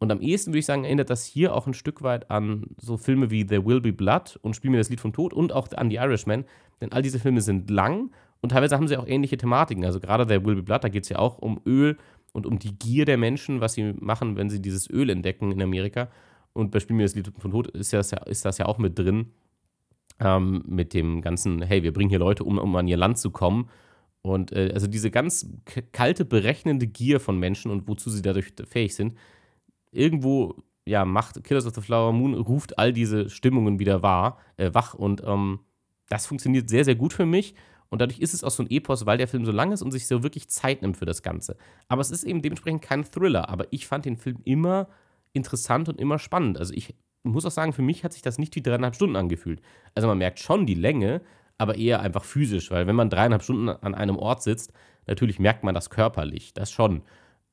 [0.00, 2.96] und am ehesten würde ich sagen, erinnert das hier auch ein Stück weit an so
[2.96, 5.68] Filme wie There Will Be Blood und Spiel mir das Lied vom Tod und auch
[5.76, 6.46] an The Irishman.
[6.80, 9.84] Denn all diese Filme sind lang und teilweise haben sie auch ähnliche Thematiken.
[9.84, 11.98] Also gerade There Will Be Blood, da geht es ja auch um Öl
[12.32, 15.62] und um die Gier der Menschen, was sie machen, wenn sie dieses Öl entdecken in
[15.62, 16.08] Amerika.
[16.52, 18.78] Und bei Spiel mir das Lied vom Tod ist, das ja, ist das ja auch
[18.78, 19.32] mit drin.
[20.18, 23.30] Ähm, mit dem ganzen, hey, wir bringen hier Leute um, um an ihr Land zu
[23.30, 23.70] kommen.
[24.22, 25.48] Und äh, also diese ganz
[25.92, 29.14] kalte, berechnende Gier von Menschen und wozu sie dadurch fähig sind,
[29.92, 34.70] irgendwo ja, macht Killers of the Flower Moon, ruft all diese Stimmungen wieder wahr, äh,
[34.72, 35.60] wach und ähm,
[36.08, 37.54] das funktioniert sehr, sehr gut für mich.
[37.90, 39.90] Und dadurch ist es auch so ein Epos, weil der Film so lang ist und
[39.90, 41.56] sich so wirklich Zeit nimmt für das Ganze.
[41.88, 43.48] Aber es ist eben dementsprechend kein Thriller.
[43.48, 44.88] Aber ich fand den Film immer
[45.32, 46.56] interessant und immer spannend.
[46.56, 49.60] Also ich muss auch sagen, für mich hat sich das nicht wie dreieinhalb Stunden angefühlt.
[49.94, 51.20] Also man merkt schon die Länge,
[51.58, 54.72] aber eher einfach physisch, weil wenn man dreieinhalb Stunden an einem Ort sitzt,
[55.06, 57.02] natürlich merkt man das körperlich, das schon.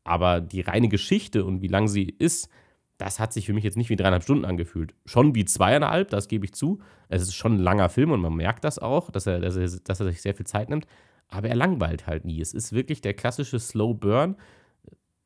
[0.04, 2.50] Aber die reine Geschichte und wie lang sie ist,
[2.98, 4.96] das hat sich für mich jetzt nicht wie dreieinhalb Stunden angefühlt.
[5.06, 6.80] Schon wie zweieinhalb, das gebe ich zu.
[7.10, 9.70] Es ist schon ein langer Film und man merkt das auch, dass er, dass er,
[9.84, 10.88] dass er sich sehr viel Zeit nimmt.
[11.30, 12.42] Aber er langweilt halt nie.
[12.42, 14.36] Es ist wirklich der klassische Slow Burn,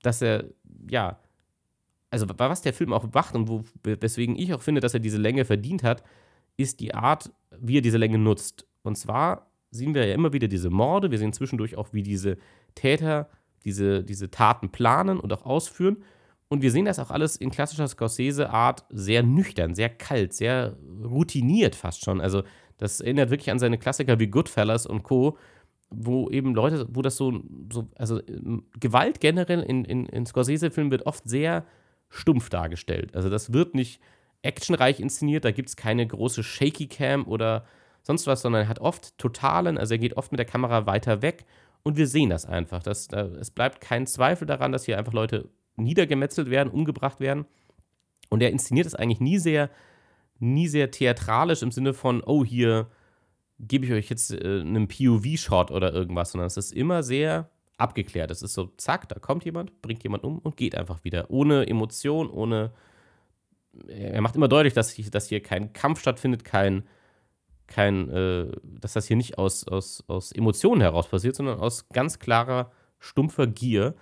[0.02, 0.46] dass er,
[0.90, 1.20] ja,
[2.10, 5.18] also was der Film auch macht und wo, weswegen ich auch finde, dass er diese
[5.18, 6.04] Länge verdient hat,
[6.58, 8.68] ist die Art, wie er diese Länge nutzt.
[8.84, 12.38] Und zwar sehen wir ja immer wieder diese Morde, wir sehen zwischendurch auch, wie diese
[12.76, 13.30] Täter
[13.64, 16.04] diese, diese Taten planen und auch ausführen.
[16.52, 21.76] Und wir sehen das auch alles in klassischer Scorsese-Art sehr nüchtern, sehr kalt, sehr routiniert
[21.76, 22.20] fast schon.
[22.20, 22.44] Also
[22.76, 25.38] das erinnert wirklich an seine Klassiker wie Goodfellas und Co.,
[25.90, 28.20] wo eben Leute, wo das so, so also
[28.78, 31.66] Gewalt generell in, in, in Scorsese-Filmen wird oft sehr
[32.10, 33.16] stumpf dargestellt.
[33.16, 34.02] Also das wird nicht
[34.42, 37.64] actionreich inszeniert, da gibt es keine große Shaky Cam oder
[38.02, 41.22] sonst was, sondern er hat oft totalen, also er geht oft mit der Kamera weiter
[41.22, 41.46] weg
[41.84, 42.84] und wir sehen das einfach.
[42.84, 47.46] Das, da, es bleibt kein Zweifel daran, dass hier einfach Leute niedergemetzelt werden, umgebracht werden.
[48.30, 49.70] Und er inszeniert es eigentlich nie sehr,
[50.40, 52.88] nie sehr theatralisch im Sinne von, oh, hier
[53.60, 58.32] gebe ich euch jetzt äh, einen POV-Shot oder irgendwas, sondern es ist immer sehr abgeklärt.
[58.32, 61.30] Es ist so, zack, da kommt jemand, bringt jemand um und geht einfach wieder.
[61.30, 62.72] Ohne Emotion, ohne.
[63.88, 66.84] Er macht immer deutlich, dass, dass hier kein Kampf stattfindet, kein,
[67.68, 72.20] kein, äh, dass das hier nicht aus, aus, aus Emotionen heraus passiert, sondern aus ganz
[72.20, 73.96] klarer, stumpfer Gier.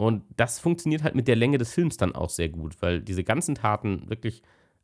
[0.00, 3.22] Und das funktioniert halt mit der Länge des Films dann auch sehr gut, weil diese
[3.22, 4.40] ganzen Taten wirklich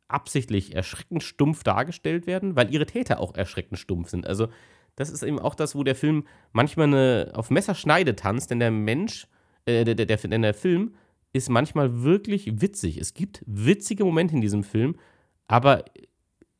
[0.07, 4.27] absichtlich erschreckend stumpf dargestellt werden, weil ihre Täter auch erschreckend stumpf sind.
[4.27, 4.47] Also,
[4.95, 8.69] das ist eben auch das, wo der Film manchmal eine, auf Messerschneide tanzt, denn der
[8.69, 9.27] Mensch,
[9.65, 10.93] äh, der, der, der, der Film
[11.33, 12.99] ist manchmal wirklich witzig.
[12.99, 14.97] Es gibt witzige Momente in diesem Film,
[15.47, 15.83] aber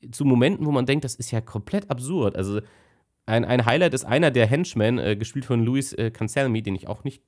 [0.10, 2.36] zu Momenten, wo man denkt, das ist ja komplett absurd.
[2.36, 2.62] Also
[3.28, 6.88] ein, ein Highlight ist einer der Henchmen, äh, gespielt von Louis äh, Cancelmi, den ich
[6.88, 7.22] auch nicht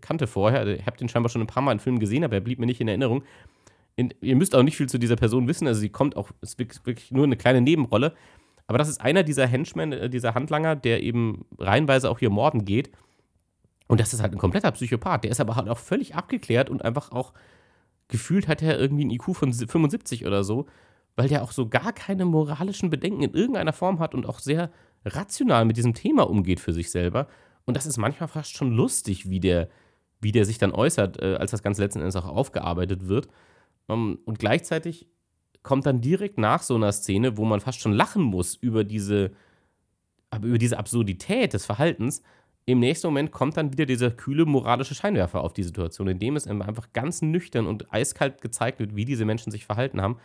[0.00, 0.60] kannte vorher.
[0.60, 2.58] Also, ich habe den scheinbar schon ein paar Mal in Filmen gesehen, aber er blieb
[2.58, 3.22] mir nicht in Erinnerung.
[3.96, 6.58] In, ihr müsst auch nicht viel zu dieser Person wissen, also sie kommt auch, ist
[6.58, 8.14] wirklich nur eine kleine Nebenrolle.
[8.66, 12.64] Aber das ist einer dieser Henchmen, äh, dieser Handlanger, der eben reihenweise auch hier morden
[12.64, 12.90] geht.
[13.88, 15.24] Und das ist halt ein kompletter Psychopath.
[15.24, 17.32] Der ist aber halt auch völlig abgeklärt und einfach auch
[18.06, 20.66] gefühlt hat er irgendwie einen IQ von 75 oder so
[21.16, 24.70] weil der auch so gar keine moralischen Bedenken in irgendeiner Form hat und auch sehr
[25.04, 27.26] rational mit diesem Thema umgeht für sich selber.
[27.66, 29.68] Und das ist manchmal fast schon lustig, wie der,
[30.20, 33.28] wie der sich dann äußert, äh, als das Ganze letzten Endes auch aufgearbeitet wird.
[33.86, 35.08] Um, ähm, und gleichzeitig
[35.62, 39.32] kommt dann direkt nach so einer Szene, wo man fast schon lachen muss über diese,
[40.42, 42.22] über diese Absurdität des Verhaltens.
[42.66, 46.36] Im nächsten Moment kommt dann wieder dieser kühle moralische Scheinwerfer auf die Situation, in dem
[46.36, 50.18] es einfach ganz nüchtern und eiskalt gezeigt wird, wie diese Menschen sich verhalten haben.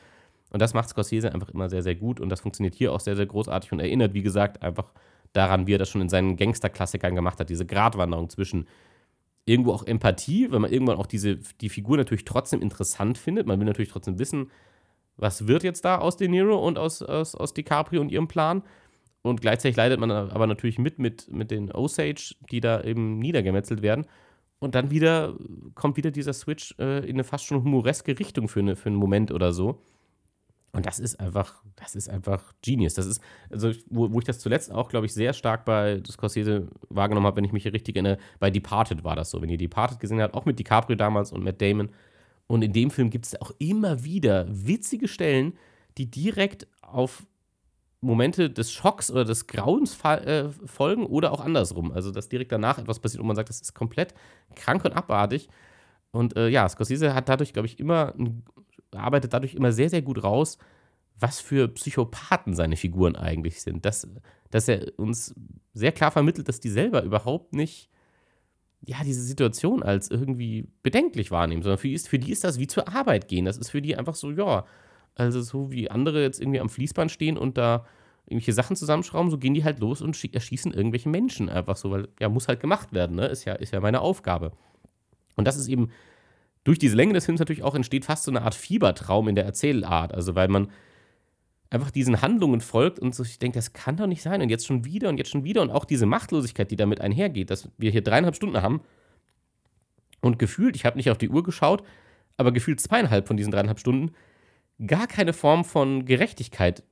[0.52, 3.16] Und das macht Scorsese einfach immer sehr, sehr gut und das funktioniert hier auch sehr,
[3.16, 4.94] sehr großartig und erinnert, wie gesagt, einfach
[5.36, 8.68] daran, wie er das schon in seinen Gangster-Klassikern gemacht hat, diese Gratwanderung zwischen
[9.46, 13.46] irgendwo auch Empathie, weil man irgendwann auch diese, die Figur natürlich trotzdem interessant findet.
[13.46, 14.50] Man will natürlich trotzdem wissen,
[15.18, 18.64] was wird jetzt da aus De Niro und aus, aus, aus DiCaprio und ihrem Plan.
[19.22, 23.82] Und gleichzeitig leidet man aber natürlich mit, mit, mit den Osage, die da eben niedergemetzelt
[23.82, 24.06] werden.
[24.60, 25.36] Und dann wieder
[25.74, 28.96] kommt wieder dieser Switch äh, in eine fast schon humoreske Richtung für, eine, für einen
[28.96, 29.82] Moment oder so.
[30.76, 32.96] Und das ist einfach, das ist einfach Genius.
[32.96, 36.68] Das ist, also, wo, wo ich das zuletzt auch, glaube ich, sehr stark bei Scorsese
[36.90, 39.42] wahrgenommen habe, wenn ich mich hier richtig erinnere, bei Departed war das so.
[39.42, 41.90] Wenn ihr Departed gesehen habt, auch mit DiCaprio damals und Matt Damon.
[42.48, 45.54] Und in dem Film gibt es auch immer wieder witzige Stellen,
[45.98, 47.26] die direkt auf
[48.02, 51.94] Momente des Schocks oder des Grauens äh, folgen oder auch andersrum.
[51.94, 54.14] Also, dass direkt danach etwas passiert und man sagt, das ist komplett
[54.56, 55.48] krank und abartig.
[56.12, 58.44] Und äh, ja, Scorsese hat dadurch, glaube ich, immer ein
[58.96, 60.58] arbeitet dadurch immer sehr, sehr gut raus,
[61.20, 63.86] was für Psychopathen seine Figuren eigentlich sind.
[63.86, 64.08] Dass,
[64.52, 65.34] dass er uns
[65.74, 67.90] sehr klar vermittelt, dass die selber überhaupt nicht
[68.88, 72.60] ja, diese Situation als irgendwie bedenklich wahrnehmen, sondern für die, ist, für die ist das
[72.60, 73.46] wie zur Arbeit gehen.
[73.46, 74.66] Das ist für die einfach so, ja,
[75.16, 77.86] also so wie andere jetzt irgendwie am Fließband stehen und da
[78.26, 82.08] irgendwelche Sachen zusammenschrauben, so gehen die halt los und erschießen irgendwelche Menschen einfach so, weil
[82.20, 83.28] ja, muss halt gemacht werden, ne?
[83.28, 84.52] Ist ja, ist ja meine Aufgabe.
[85.36, 85.90] Und das ist eben
[86.66, 89.46] durch diese Länge des Films natürlich auch entsteht fast so eine Art Fiebertraum in der
[89.46, 90.14] Erzählart.
[90.14, 90.68] Also weil man
[91.70, 94.42] einfach diesen Handlungen folgt und so, ich denke, das kann doch nicht sein.
[94.42, 95.62] Und jetzt schon wieder und jetzt schon wieder.
[95.62, 98.82] Und auch diese Machtlosigkeit, die damit einhergeht, dass wir hier dreieinhalb Stunden haben.
[100.22, 101.84] Und gefühlt, ich habe nicht auf die Uhr geschaut,
[102.36, 104.12] aber gefühlt zweieinhalb von diesen dreieinhalb Stunden
[104.86, 106.84] gar keine Form von Gerechtigkeit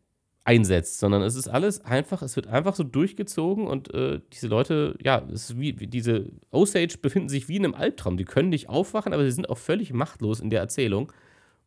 [0.46, 4.98] einsetzt, sondern es ist alles einfach, es wird einfach so durchgezogen und äh, diese Leute,
[5.02, 8.18] ja, es ist wie, diese Osage befinden sich wie in einem Albtraum.
[8.18, 11.14] Die können nicht aufwachen, aber sie sind auch völlig machtlos in der Erzählung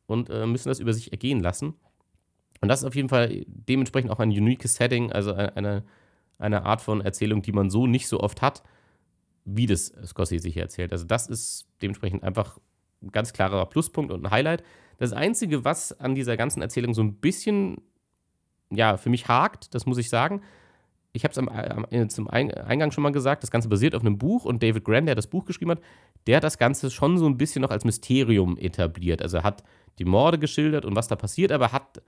[0.06, 1.74] und äh, müssen das über sich ergehen lassen.
[2.60, 5.84] Und das ist auf jeden Fall dementsprechend auch ein uniques Setting, also eine,
[6.38, 8.62] eine Art von Erzählung, die man so nicht so oft hat,
[9.44, 10.92] wie das Scorsese hier erzählt.
[10.92, 12.58] Also das ist dementsprechend einfach
[13.02, 14.62] ein ganz klarer Pluspunkt und ein Highlight.
[14.98, 17.78] Das Einzige, was an dieser ganzen Erzählung so ein bisschen
[18.70, 20.42] ja, für mich hakt, das muss ich sagen.
[21.12, 24.02] Ich habe es am, am, äh, zum Eingang schon mal gesagt, das Ganze basiert auf
[24.02, 25.80] einem Buch und David Grant, der das Buch geschrieben hat,
[26.26, 29.22] der hat das Ganze schon so ein bisschen noch als Mysterium etabliert.
[29.22, 29.62] Also er hat
[29.98, 32.02] die Morde geschildert und was da passiert, aber hat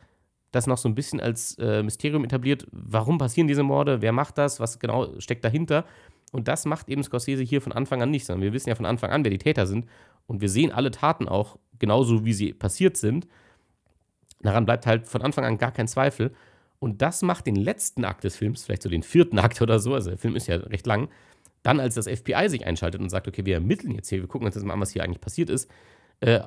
[0.51, 2.67] das noch so ein bisschen als äh, Mysterium etabliert.
[2.71, 4.03] Warum passieren diese Morde?
[4.03, 4.61] Wer macht das?
[4.61, 5.85] Was genau steckt dahinter?
[6.33, 8.87] Und das macht eben Scorsese hier von Anfang an nicht, sondern wir wissen ja von
[8.87, 9.87] Anfang an, wer die Täter sind.
[10.27, 13.27] Und wir sehen alle Taten auch genauso, wie sie passiert sind.
[14.41, 16.33] Daran bleibt halt von Anfang an gar kein Zweifel.
[16.79, 19.95] Und das macht den letzten Akt des Films, vielleicht so den vierten Akt oder so,
[19.95, 21.09] also der Film ist ja recht lang,
[21.63, 24.47] dann als das FBI sich einschaltet und sagt, okay, wir ermitteln jetzt hier, wir gucken
[24.47, 25.69] uns jetzt mal an, was hier eigentlich passiert ist,
[26.21, 26.41] äh,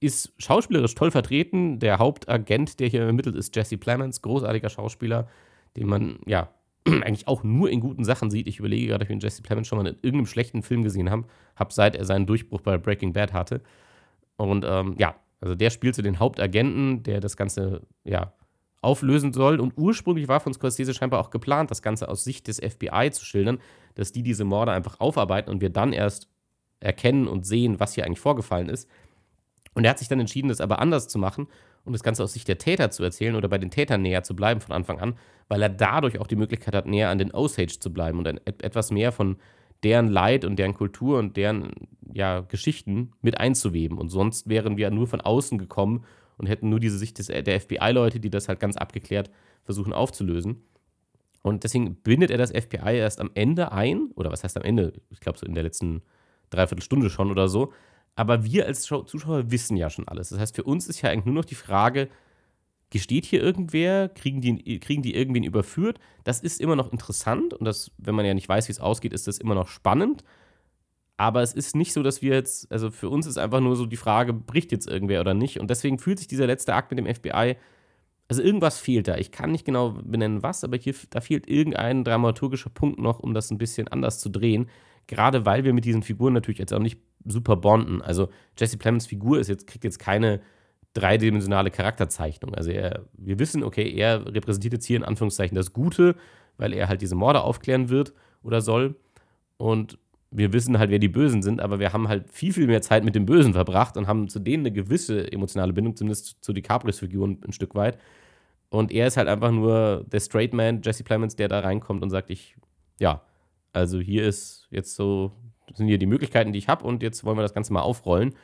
[0.00, 1.78] ist schauspielerisch toll vertreten.
[1.78, 5.28] Der Hauptagent, der hier ermittelt, ist Jesse Plemons, großartiger Schauspieler,
[5.76, 6.50] den man ja
[6.84, 8.46] eigentlich auch nur in guten Sachen sieht.
[8.46, 11.24] Ich überlege gerade, ob ich Jesse Plemons schon mal in irgendeinem schlechten Film gesehen habe,
[11.54, 13.62] habe seit er seinen Durchbruch bei Breaking Bad hatte.
[14.36, 18.32] Und ähm, ja, also der spielt so den Hauptagenten, der das Ganze ja
[18.80, 19.60] auflösen soll.
[19.60, 23.24] Und ursprünglich war von Scorsese scheinbar auch geplant, das Ganze aus Sicht des FBI zu
[23.24, 23.58] schildern,
[23.94, 26.28] dass die diese Morde einfach aufarbeiten und wir dann erst
[26.80, 28.88] erkennen und sehen, was hier eigentlich vorgefallen ist.
[29.74, 31.48] Und er hat sich dann entschieden, das aber anders zu machen
[31.84, 34.34] und das Ganze aus Sicht der Täter zu erzählen oder bei den Tätern näher zu
[34.34, 35.18] bleiben von Anfang an,
[35.48, 38.90] weil er dadurch auch die Möglichkeit hat, näher an den Osage zu bleiben und etwas
[38.90, 39.36] mehr von
[39.86, 41.70] deren Leid und deren Kultur und deren
[42.12, 43.98] ja, Geschichten mit einzuweben.
[43.98, 46.04] Und sonst wären wir nur von außen gekommen
[46.38, 49.30] und hätten nur diese Sicht des, der FBI-Leute, die das halt ganz abgeklärt
[49.62, 50.64] versuchen aufzulösen.
[51.42, 54.92] Und deswegen bindet er das FBI erst am Ende ein, oder was heißt am Ende?
[55.10, 56.02] Ich glaube, so in der letzten
[56.50, 57.72] Dreiviertelstunde schon oder so.
[58.16, 60.30] Aber wir als Zuschauer wissen ja schon alles.
[60.30, 62.08] Das heißt, für uns ist ja eigentlich nur noch die Frage,
[62.90, 64.08] gesteht hier irgendwer?
[64.08, 65.98] Kriegen die, kriegen die irgendwen überführt?
[66.24, 69.12] Das ist immer noch interessant und das, wenn man ja nicht weiß, wie es ausgeht,
[69.12, 70.22] ist das immer noch spannend.
[71.18, 73.86] Aber es ist nicht so, dass wir jetzt, also für uns ist einfach nur so
[73.86, 75.58] die Frage, bricht jetzt irgendwer oder nicht?
[75.58, 77.56] Und deswegen fühlt sich dieser letzte Akt mit dem FBI,
[78.28, 79.16] also irgendwas fehlt da.
[79.16, 83.34] Ich kann nicht genau benennen, was, aber hier, da fehlt irgendein dramaturgischer Punkt noch, um
[83.34, 84.68] das ein bisschen anders zu drehen.
[85.06, 88.02] Gerade weil wir mit diesen Figuren natürlich jetzt auch nicht super bonden.
[88.02, 90.40] Also Jesse Plemons Figur ist jetzt, kriegt jetzt keine
[90.96, 92.54] dreidimensionale Charakterzeichnung.
[92.54, 96.16] Also er, wir wissen, okay, er repräsentiert jetzt hier in Anführungszeichen das Gute,
[96.56, 98.96] weil er halt diese Morde aufklären wird oder soll.
[99.58, 99.98] Und
[100.30, 103.04] wir wissen halt, wer die Bösen sind, aber wir haben halt viel, viel mehr Zeit
[103.04, 106.98] mit dem Bösen verbracht und haben zu denen eine gewisse emotionale Bindung, zumindest zu DiCaprios
[106.98, 107.98] Figur ein Stück weit.
[108.68, 112.10] Und er ist halt einfach nur der Straight Man, Jesse Plemons, der da reinkommt und
[112.10, 112.56] sagt, ich,
[112.98, 113.22] ja,
[113.72, 115.32] also hier ist jetzt so,
[115.74, 118.34] sind hier die Möglichkeiten, die ich habe und jetzt wollen wir das Ganze mal aufrollen.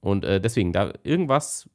[0.00, 1.68] Und äh, deswegen, da irgendwas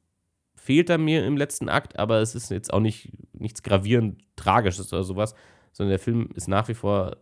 [0.64, 4.90] fehlt da mir im letzten Akt, aber es ist jetzt auch nicht nichts gravierend Tragisches
[4.94, 5.34] oder sowas,
[5.72, 7.18] sondern der Film ist nach wie vor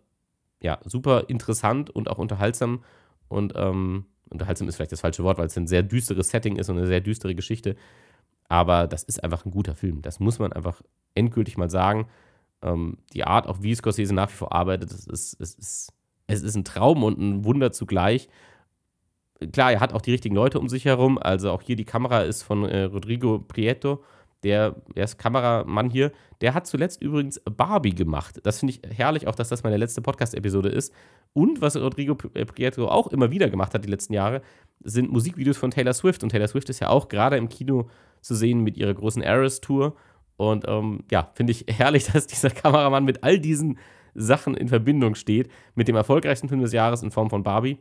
[0.61, 2.85] ja, super interessant und auch unterhaltsam.
[3.27, 6.71] Und ähm, unterhaltsam ist vielleicht das falsche Wort, weil es ein sehr düsteres Setting ist
[6.71, 7.75] und eine sehr düstere Geschichte.
[8.49, 10.03] Aber das ist einfach ein guter Film.
[10.03, 10.81] Das muss man einfach
[11.17, 12.07] endgültig mal sagen.
[12.63, 15.93] Ähm, die Art, auch wie Scorsese nach wie vor arbeitet, das ist, es, ist,
[16.29, 18.29] es ist ein Traum und ein Wunder zugleich.
[19.51, 21.19] Klar, er hat auch die richtigen Leute um sich herum.
[21.19, 24.03] Also auch hier die Kamera ist von äh, Rodrigo Prieto
[24.43, 28.41] der, der ist Kameramann hier, der hat zuletzt übrigens Barbie gemacht.
[28.43, 30.93] Das finde ich herrlich, auch dass das meine letzte Podcast-Episode ist.
[31.33, 34.43] Und was Rodrigo äh, Prieto auch immer wieder gemacht hat die letzten Jahre,
[34.83, 36.23] sind Musikvideos von Taylor Swift.
[36.23, 37.89] Und Taylor Swift ist ja auch gerade im Kino
[38.21, 39.95] zu sehen mit ihrer großen Eras-Tour.
[40.37, 43.79] Und ähm, ja, finde ich herrlich, dass dieser Kameramann mit all diesen
[44.15, 47.79] Sachen in Verbindung steht, mit dem erfolgreichsten Film des Jahres in Form von Barbie.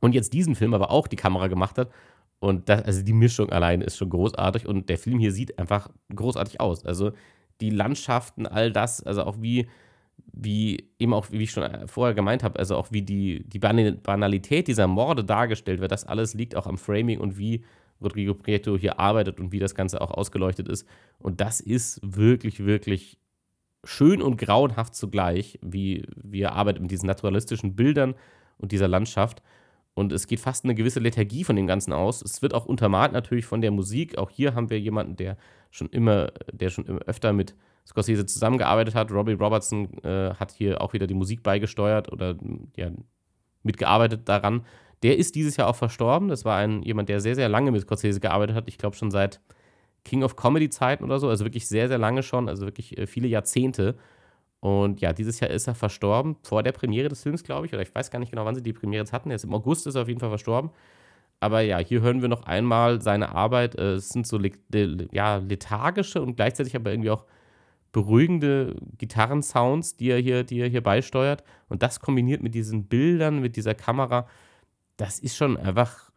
[0.00, 1.90] Und jetzt diesen Film aber auch die Kamera gemacht hat.
[2.38, 5.88] Und das, also die Mischung allein ist schon großartig und der Film hier sieht einfach
[6.14, 6.84] großartig aus.
[6.84, 7.12] Also
[7.60, 9.68] die Landschaften, all das, also auch wie,
[10.32, 14.68] wie eben auch, wie ich schon vorher gemeint habe, also auch wie die, die Banalität
[14.68, 17.64] dieser Morde dargestellt wird, das alles liegt auch am Framing und wie
[18.02, 20.86] Rodrigo Prieto hier arbeitet und wie das Ganze auch ausgeleuchtet ist.
[21.18, 23.18] Und das ist wirklich, wirklich
[23.84, 28.14] schön und grauenhaft zugleich, wie, wie er arbeitet mit diesen naturalistischen Bildern
[28.58, 29.42] und dieser Landschaft.
[29.96, 32.20] Und es geht fast eine gewisse Lethargie von dem Ganzen aus.
[32.20, 34.18] Es wird auch untermalt natürlich von der Musik.
[34.18, 35.38] Auch hier haben wir jemanden, der
[35.70, 37.54] schon immer, der schon immer öfter mit
[37.86, 39.10] Scorsese zusammengearbeitet hat.
[39.10, 42.36] Robbie Robertson äh, hat hier auch wieder die Musik beigesteuert oder
[42.76, 42.90] ja,
[43.62, 44.66] mitgearbeitet daran.
[45.02, 46.28] Der ist dieses Jahr auch verstorben.
[46.28, 48.68] Das war ein, jemand, der sehr, sehr lange mit Scorsese gearbeitet hat.
[48.68, 49.40] Ich glaube schon seit
[50.04, 51.30] King of Comedy-Zeiten oder so.
[51.30, 52.50] Also wirklich sehr, sehr lange schon.
[52.50, 53.96] Also wirklich äh, viele Jahrzehnte.
[54.66, 57.82] Und ja, dieses Jahr ist er verstorben, vor der Premiere des Films, glaube ich, oder
[57.82, 59.30] ich weiß gar nicht genau, wann sie die Premiere jetzt hatten.
[59.30, 60.70] Jetzt im August ist er auf jeden Fall verstorben.
[61.38, 63.76] Aber ja, hier hören wir noch einmal seine Arbeit.
[63.76, 64.40] Äh, es sind so
[65.12, 67.26] ja, lethargische und gleichzeitig aber irgendwie auch
[67.92, 71.44] beruhigende Gitarrensounds, die er hier, die er hier beisteuert.
[71.68, 74.26] Und das kombiniert mit diesen Bildern, mit dieser Kamera,
[74.96, 76.10] das ist schon einfach.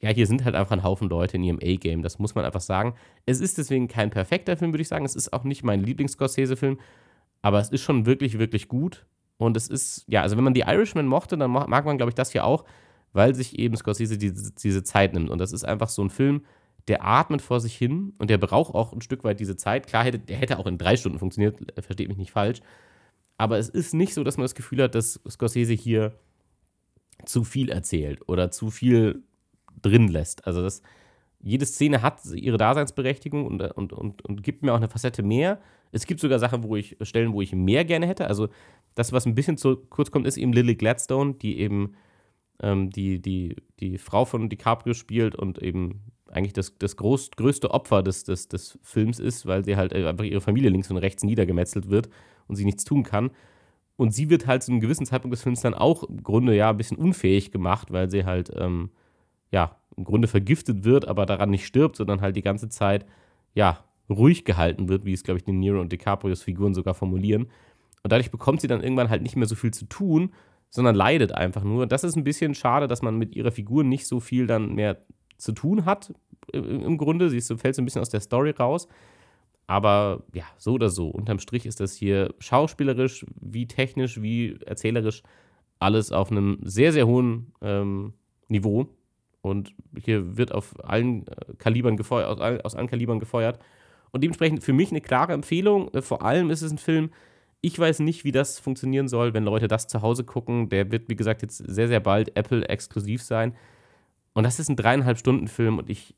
[0.00, 2.60] Ja, hier sind halt einfach ein Haufen Leute in ihrem A-Game, das muss man einfach
[2.60, 2.94] sagen.
[3.26, 5.04] Es ist deswegen kein perfekter Film, würde ich sagen.
[5.04, 6.78] Es ist auch nicht mein Lieblings-Scorsese-Film,
[7.42, 9.04] aber es ist schon wirklich, wirklich gut.
[9.36, 12.14] Und es ist, ja, also wenn man die Irishman mochte, dann mag man, glaube ich,
[12.14, 12.64] das hier auch,
[13.12, 15.30] weil sich eben Scorsese diese, diese Zeit nimmt.
[15.30, 16.42] Und das ist einfach so ein Film,
[16.88, 19.86] der atmet vor sich hin und der braucht auch ein Stück weit diese Zeit.
[19.86, 22.60] Klar, hätte, der hätte auch in drei Stunden funktioniert, versteht mich nicht falsch.
[23.36, 26.14] Aber es ist nicht so, dass man das Gefühl hat, dass Scorsese hier
[27.24, 29.22] zu viel erzählt oder zu viel
[29.80, 30.46] drin lässt.
[30.46, 30.82] Also das,
[31.42, 35.60] jede Szene hat ihre Daseinsberechtigung und, und, und, und gibt mir auch eine Facette mehr.
[35.90, 38.28] Es gibt sogar Sachen, wo ich Stellen, wo ich mehr gerne hätte.
[38.28, 38.48] Also
[38.94, 41.94] das, was ein bisschen zu kurz kommt, ist eben Lily Gladstone, die eben
[42.60, 47.70] ähm, die, die, die Frau von DiCaprio spielt und eben eigentlich das, das groß, größte
[47.72, 50.96] Opfer des, des, des Films ist, weil sie halt äh, einfach ihre Familie links und
[50.96, 52.08] rechts niedergemetzelt wird
[52.46, 53.30] und sie nichts tun kann.
[53.96, 56.70] Und sie wird halt zu einem gewissen Zeitpunkt des Films dann auch im Grunde ja
[56.70, 58.90] ein bisschen unfähig gemacht, weil sie halt, ähm,
[59.52, 63.06] ja, im Grunde vergiftet wird, aber daran nicht stirbt, sondern halt die ganze Zeit,
[63.54, 67.44] ja, ruhig gehalten wird, wie es, glaube ich, die Nero und DiCaprios Figuren sogar formulieren.
[68.02, 70.32] Und dadurch bekommt sie dann irgendwann halt nicht mehr so viel zu tun,
[70.70, 71.86] sondern leidet einfach nur.
[71.86, 74.98] Das ist ein bisschen schade, dass man mit ihrer Figur nicht so viel dann mehr
[75.36, 76.12] zu tun hat,
[76.52, 77.30] im Grunde.
[77.30, 78.88] Sie fällt so ein bisschen aus der Story raus.
[79.66, 85.22] Aber ja, so oder so, unterm Strich ist das hier schauspielerisch, wie technisch, wie erzählerisch
[85.78, 88.14] alles auf einem sehr, sehr hohen ähm,
[88.48, 88.88] Niveau.
[89.42, 93.58] Und hier wird auf allen äh, Kalibern gefeuert, aus, allen, aus allen Kalibern gefeuert.
[94.12, 95.92] Und dementsprechend für mich eine klare Empfehlung.
[95.92, 97.10] Äh, vor allem ist es ein Film,
[97.60, 100.68] ich weiß nicht, wie das funktionieren soll, wenn Leute das zu Hause gucken.
[100.68, 103.54] Der wird, wie gesagt, jetzt sehr, sehr bald Apple exklusiv sein.
[104.34, 106.14] Und das ist ein dreieinhalb Stunden Film und ich,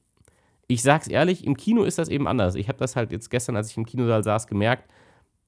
[0.69, 2.55] ich sag's ehrlich, im Kino ist das eben anders.
[2.55, 4.89] Ich habe das halt jetzt gestern, als ich im Kinosaal saß, gemerkt,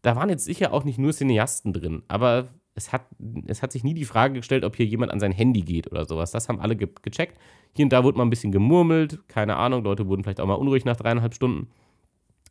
[0.03, 3.07] da waren jetzt sicher auch nicht nur Cineasten drin, aber es hat,
[3.47, 6.05] es hat sich nie die Frage gestellt, ob hier jemand an sein Handy geht oder
[6.05, 6.31] sowas.
[6.31, 7.39] Das haben alle ge gecheckt.
[7.75, 10.55] Hier und da wurde mal ein bisschen gemurmelt, keine Ahnung, Leute wurden vielleicht auch mal
[10.55, 11.69] unruhig nach dreieinhalb Stunden.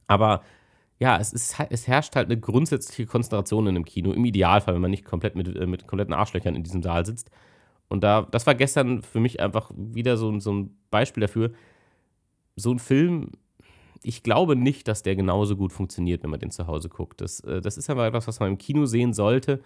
[0.08, 0.42] Aber
[1.00, 4.82] ja, es, ist, es herrscht halt eine grundsätzliche Konzentration in einem Kino, im Idealfall, wenn
[4.82, 7.30] man nicht komplett mit, äh, mit kompletten Arschlöchern in diesem Saal sitzt.
[7.88, 11.52] Und da, das war gestern für mich einfach wieder so, so ein Beispiel dafür.
[12.56, 13.32] So ein Film,
[14.02, 17.22] ich glaube nicht, dass der genauso gut funktioniert, wenn man den zu Hause guckt.
[17.22, 19.62] Das, äh, das ist aber etwas, was man im Kino sehen sollte,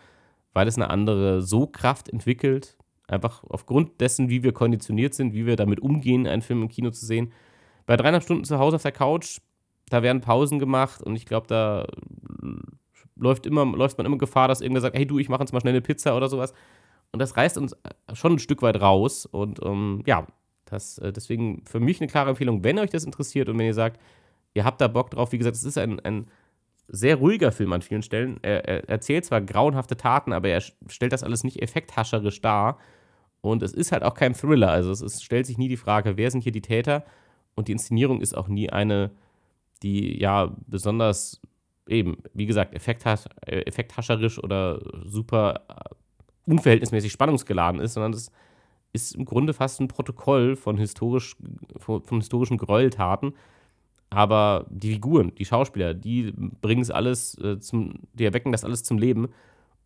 [0.54, 2.78] weil es eine andere So-Kraft entwickelt.
[3.08, 6.92] Einfach aufgrund dessen, wie wir konditioniert sind, wie wir damit umgehen, einen Film im Kino
[6.92, 7.32] zu sehen.
[7.86, 9.40] Bei dreieinhalb Stunden zu Hause auf der Couch,
[9.90, 11.88] da werden Pausen gemacht und ich glaube, da
[13.16, 15.60] läuft, immer, läuft man immer Gefahr, dass irgendwer sagt, hey du, ich mache uns mal
[15.60, 16.54] schnell eine Pizza oder sowas.
[17.12, 17.76] Und das reißt uns
[18.14, 19.26] schon ein Stück weit raus.
[19.26, 20.28] Und ähm, ja,
[20.66, 23.74] das, äh, deswegen für mich eine klare Empfehlung, wenn euch das interessiert und wenn ihr
[23.74, 24.00] sagt,
[24.54, 25.32] ihr habt da Bock drauf.
[25.32, 26.28] Wie gesagt, es ist ein, ein
[26.92, 28.40] sehr ruhiger Film an vielen Stellen.
[28.42, 32.78] Er, er, erzählt zwar grauenhafte Taten, aber er stellt das alles nicht effekthascherisch dar.
[33.42, 34.70] Und es ist halt auch kein Thriller.
[34.70, 37.06] Also es ist, stellt sich nie die Frage, wer sind hier die Täter?
[37.56, 39.12] Und die Inszenierung ist auch nie eine,
[39.84, 41.42] die ja besonders
[41.88, 45.66] eben, wie gesagt, äh, effekthascherisch oder super
[46.46, 48.32] unverhältnismäßig spannungsgeladen ist, sondern es
[48.92, 51.36] ist im Grunde fast ein Protokoll von, historisch,
[51.78, 53.34] von, von historischen Gräueltaten.
[54.10, 58.84] Aber die Figuren, die Schauspieler, die bringen es alles äh, zum, die erwecken das alles
[58.84, 59.30] zum Leben.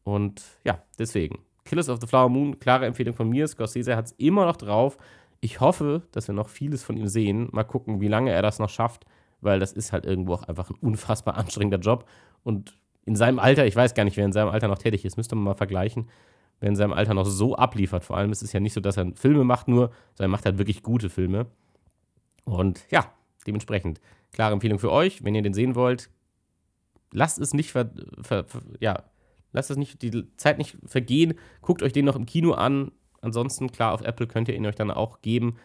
[0.04, 1.40] Und ja, deswegen.
[1.66, 3.48] Killers of the Flower Moon, klare Empfehlung von mir.
[3.48, 4.98] Scorsese hat es immer noch drauf.
[5.42, 7.50] Ich hoffe, dass wir noch vieles von ihm sehen.
[7.52, 9.06] Mal gucken, wie lange er das noch schafft,
[9.42, 12.08] weil das ist halt irgendwo auch einfach ein unfassbar anstrengender Job.
[12.44, 15.18] Und in seinem Alter, ich weiß gar nicht, wer in seinem Alter noch tätig ist,
[15.18, 16.08] müsste man mal vergleichen
[16.64, 18.06] wer in seinem Alter noch so abliefert.
[18.06, 20.46] Vor allem ist es ja nicht so, dass er Filme macht nur, sondern er macht
[20.46, 21.48] halt wirklich gute Filme.
[22.46, 23.12] Und ja,
[23.44, 24.00] dementsprechend
[24.32, 26.10] klare Empfehlung für euch, wenn ihr den sehen wollt,
[27.12, 27.92] lasst es nicht ver,
[28.22, 29.04] ver, ver, ja,
[29.52, 32.92] lasst es nicht die Zeit nicht vergehen, guckt euch den noch im Kino an.
[33.22, 35.56] Ansonsten klar auf Apple könnt ihr ihn euch dann auch geben.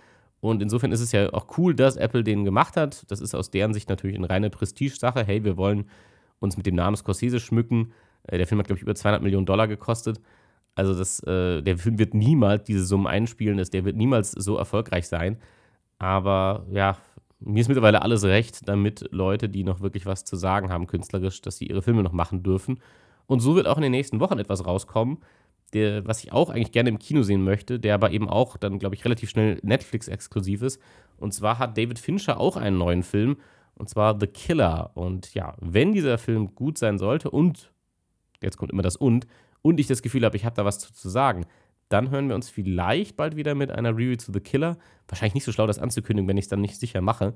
[0.40, 3.10] Und insofern ist es ja auch cool, dass Apple den gemacht hat.
[3.10, 5.24] Das ist aus deren Sicht natürlich eine reine Prestige-Sache.
[5.24, 5.88] Hey, wir wollen
[6.38, 7.92] uns mit dem Namen Scorsese schmücken.
[8.24, 10.20] Äh, der Film hat, glaube ich, über 200 Millionen Dollar gekostet.
[10.76, 15.08] Also das, äh, der Film wird niemals diese Summen einspielen, der wird niemals so erfolgreich
[15.08, 15.38] sein.
[15.98, 16.96] Aber ja,
[17.40, 21.40] mir ist mittlerweile alles recht, damit Leute, die noch wirklich was zu sagen haben, künstlerisch,
[21.40, 22.80] dass sie ihre Filme noch machen dürfen.
[23.26, 25.18] Und so wird auch in den nächsten Wochen etwas rauskommen,
[25.72, 28.78] der, was ich auch eigentlich gerne im Kino sehen möchte, der aber eben auch dann,
[28.78, 30.80] glaube ich, relativ schnell Netflix-exklusiv ist.
[31.18, 33.36] Und zwar hat David Fincher auch einen neuen Film,
[33.74, 34.90] und zwar The Killer.
[34.94, 37.70] Und ja, wenn dieser Film gut sein sollte und,
[38.42, 39.26] jetzt kommt immer das und,
[39.62, 41.46] und ich das Gefühl habe, ich habe da was zu, zu sagen,
[41.88, 44.76] dann hören wir uns vielleicht bald wieder mit einer Review zu The Killer.
[45.06, 47.34] Wahrscheinlich nicht so schlau, das anzukündigen, wenn ich es dann nicht sicher mache.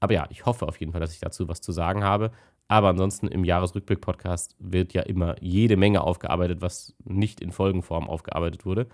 [0.00, 2.30] Aber ja, ich hoffe auf jeden Fall, dass ich dazu was zu sagen habe.
[2.68, 8.64] Aber ansonsten im Jahresrückblick-Podcast wird ja immer jede Menge aufgearbeitet, was nicht in Folgenform aufgearbeitet
[8.64, 8.86] wurde.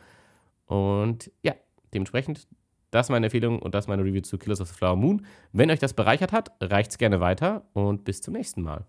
[0.67, 1.55] Und ja,
[1.95, 2.49] dementsprechend,
[2.91, 5.25] das ist meine Empfehlung und das ist meine Review zu Killers of the Flower Moon.
[5.53, 8.87] Wenn euch das bereichert hat, reicht es gerne weiter und bis zum nächsten Mal.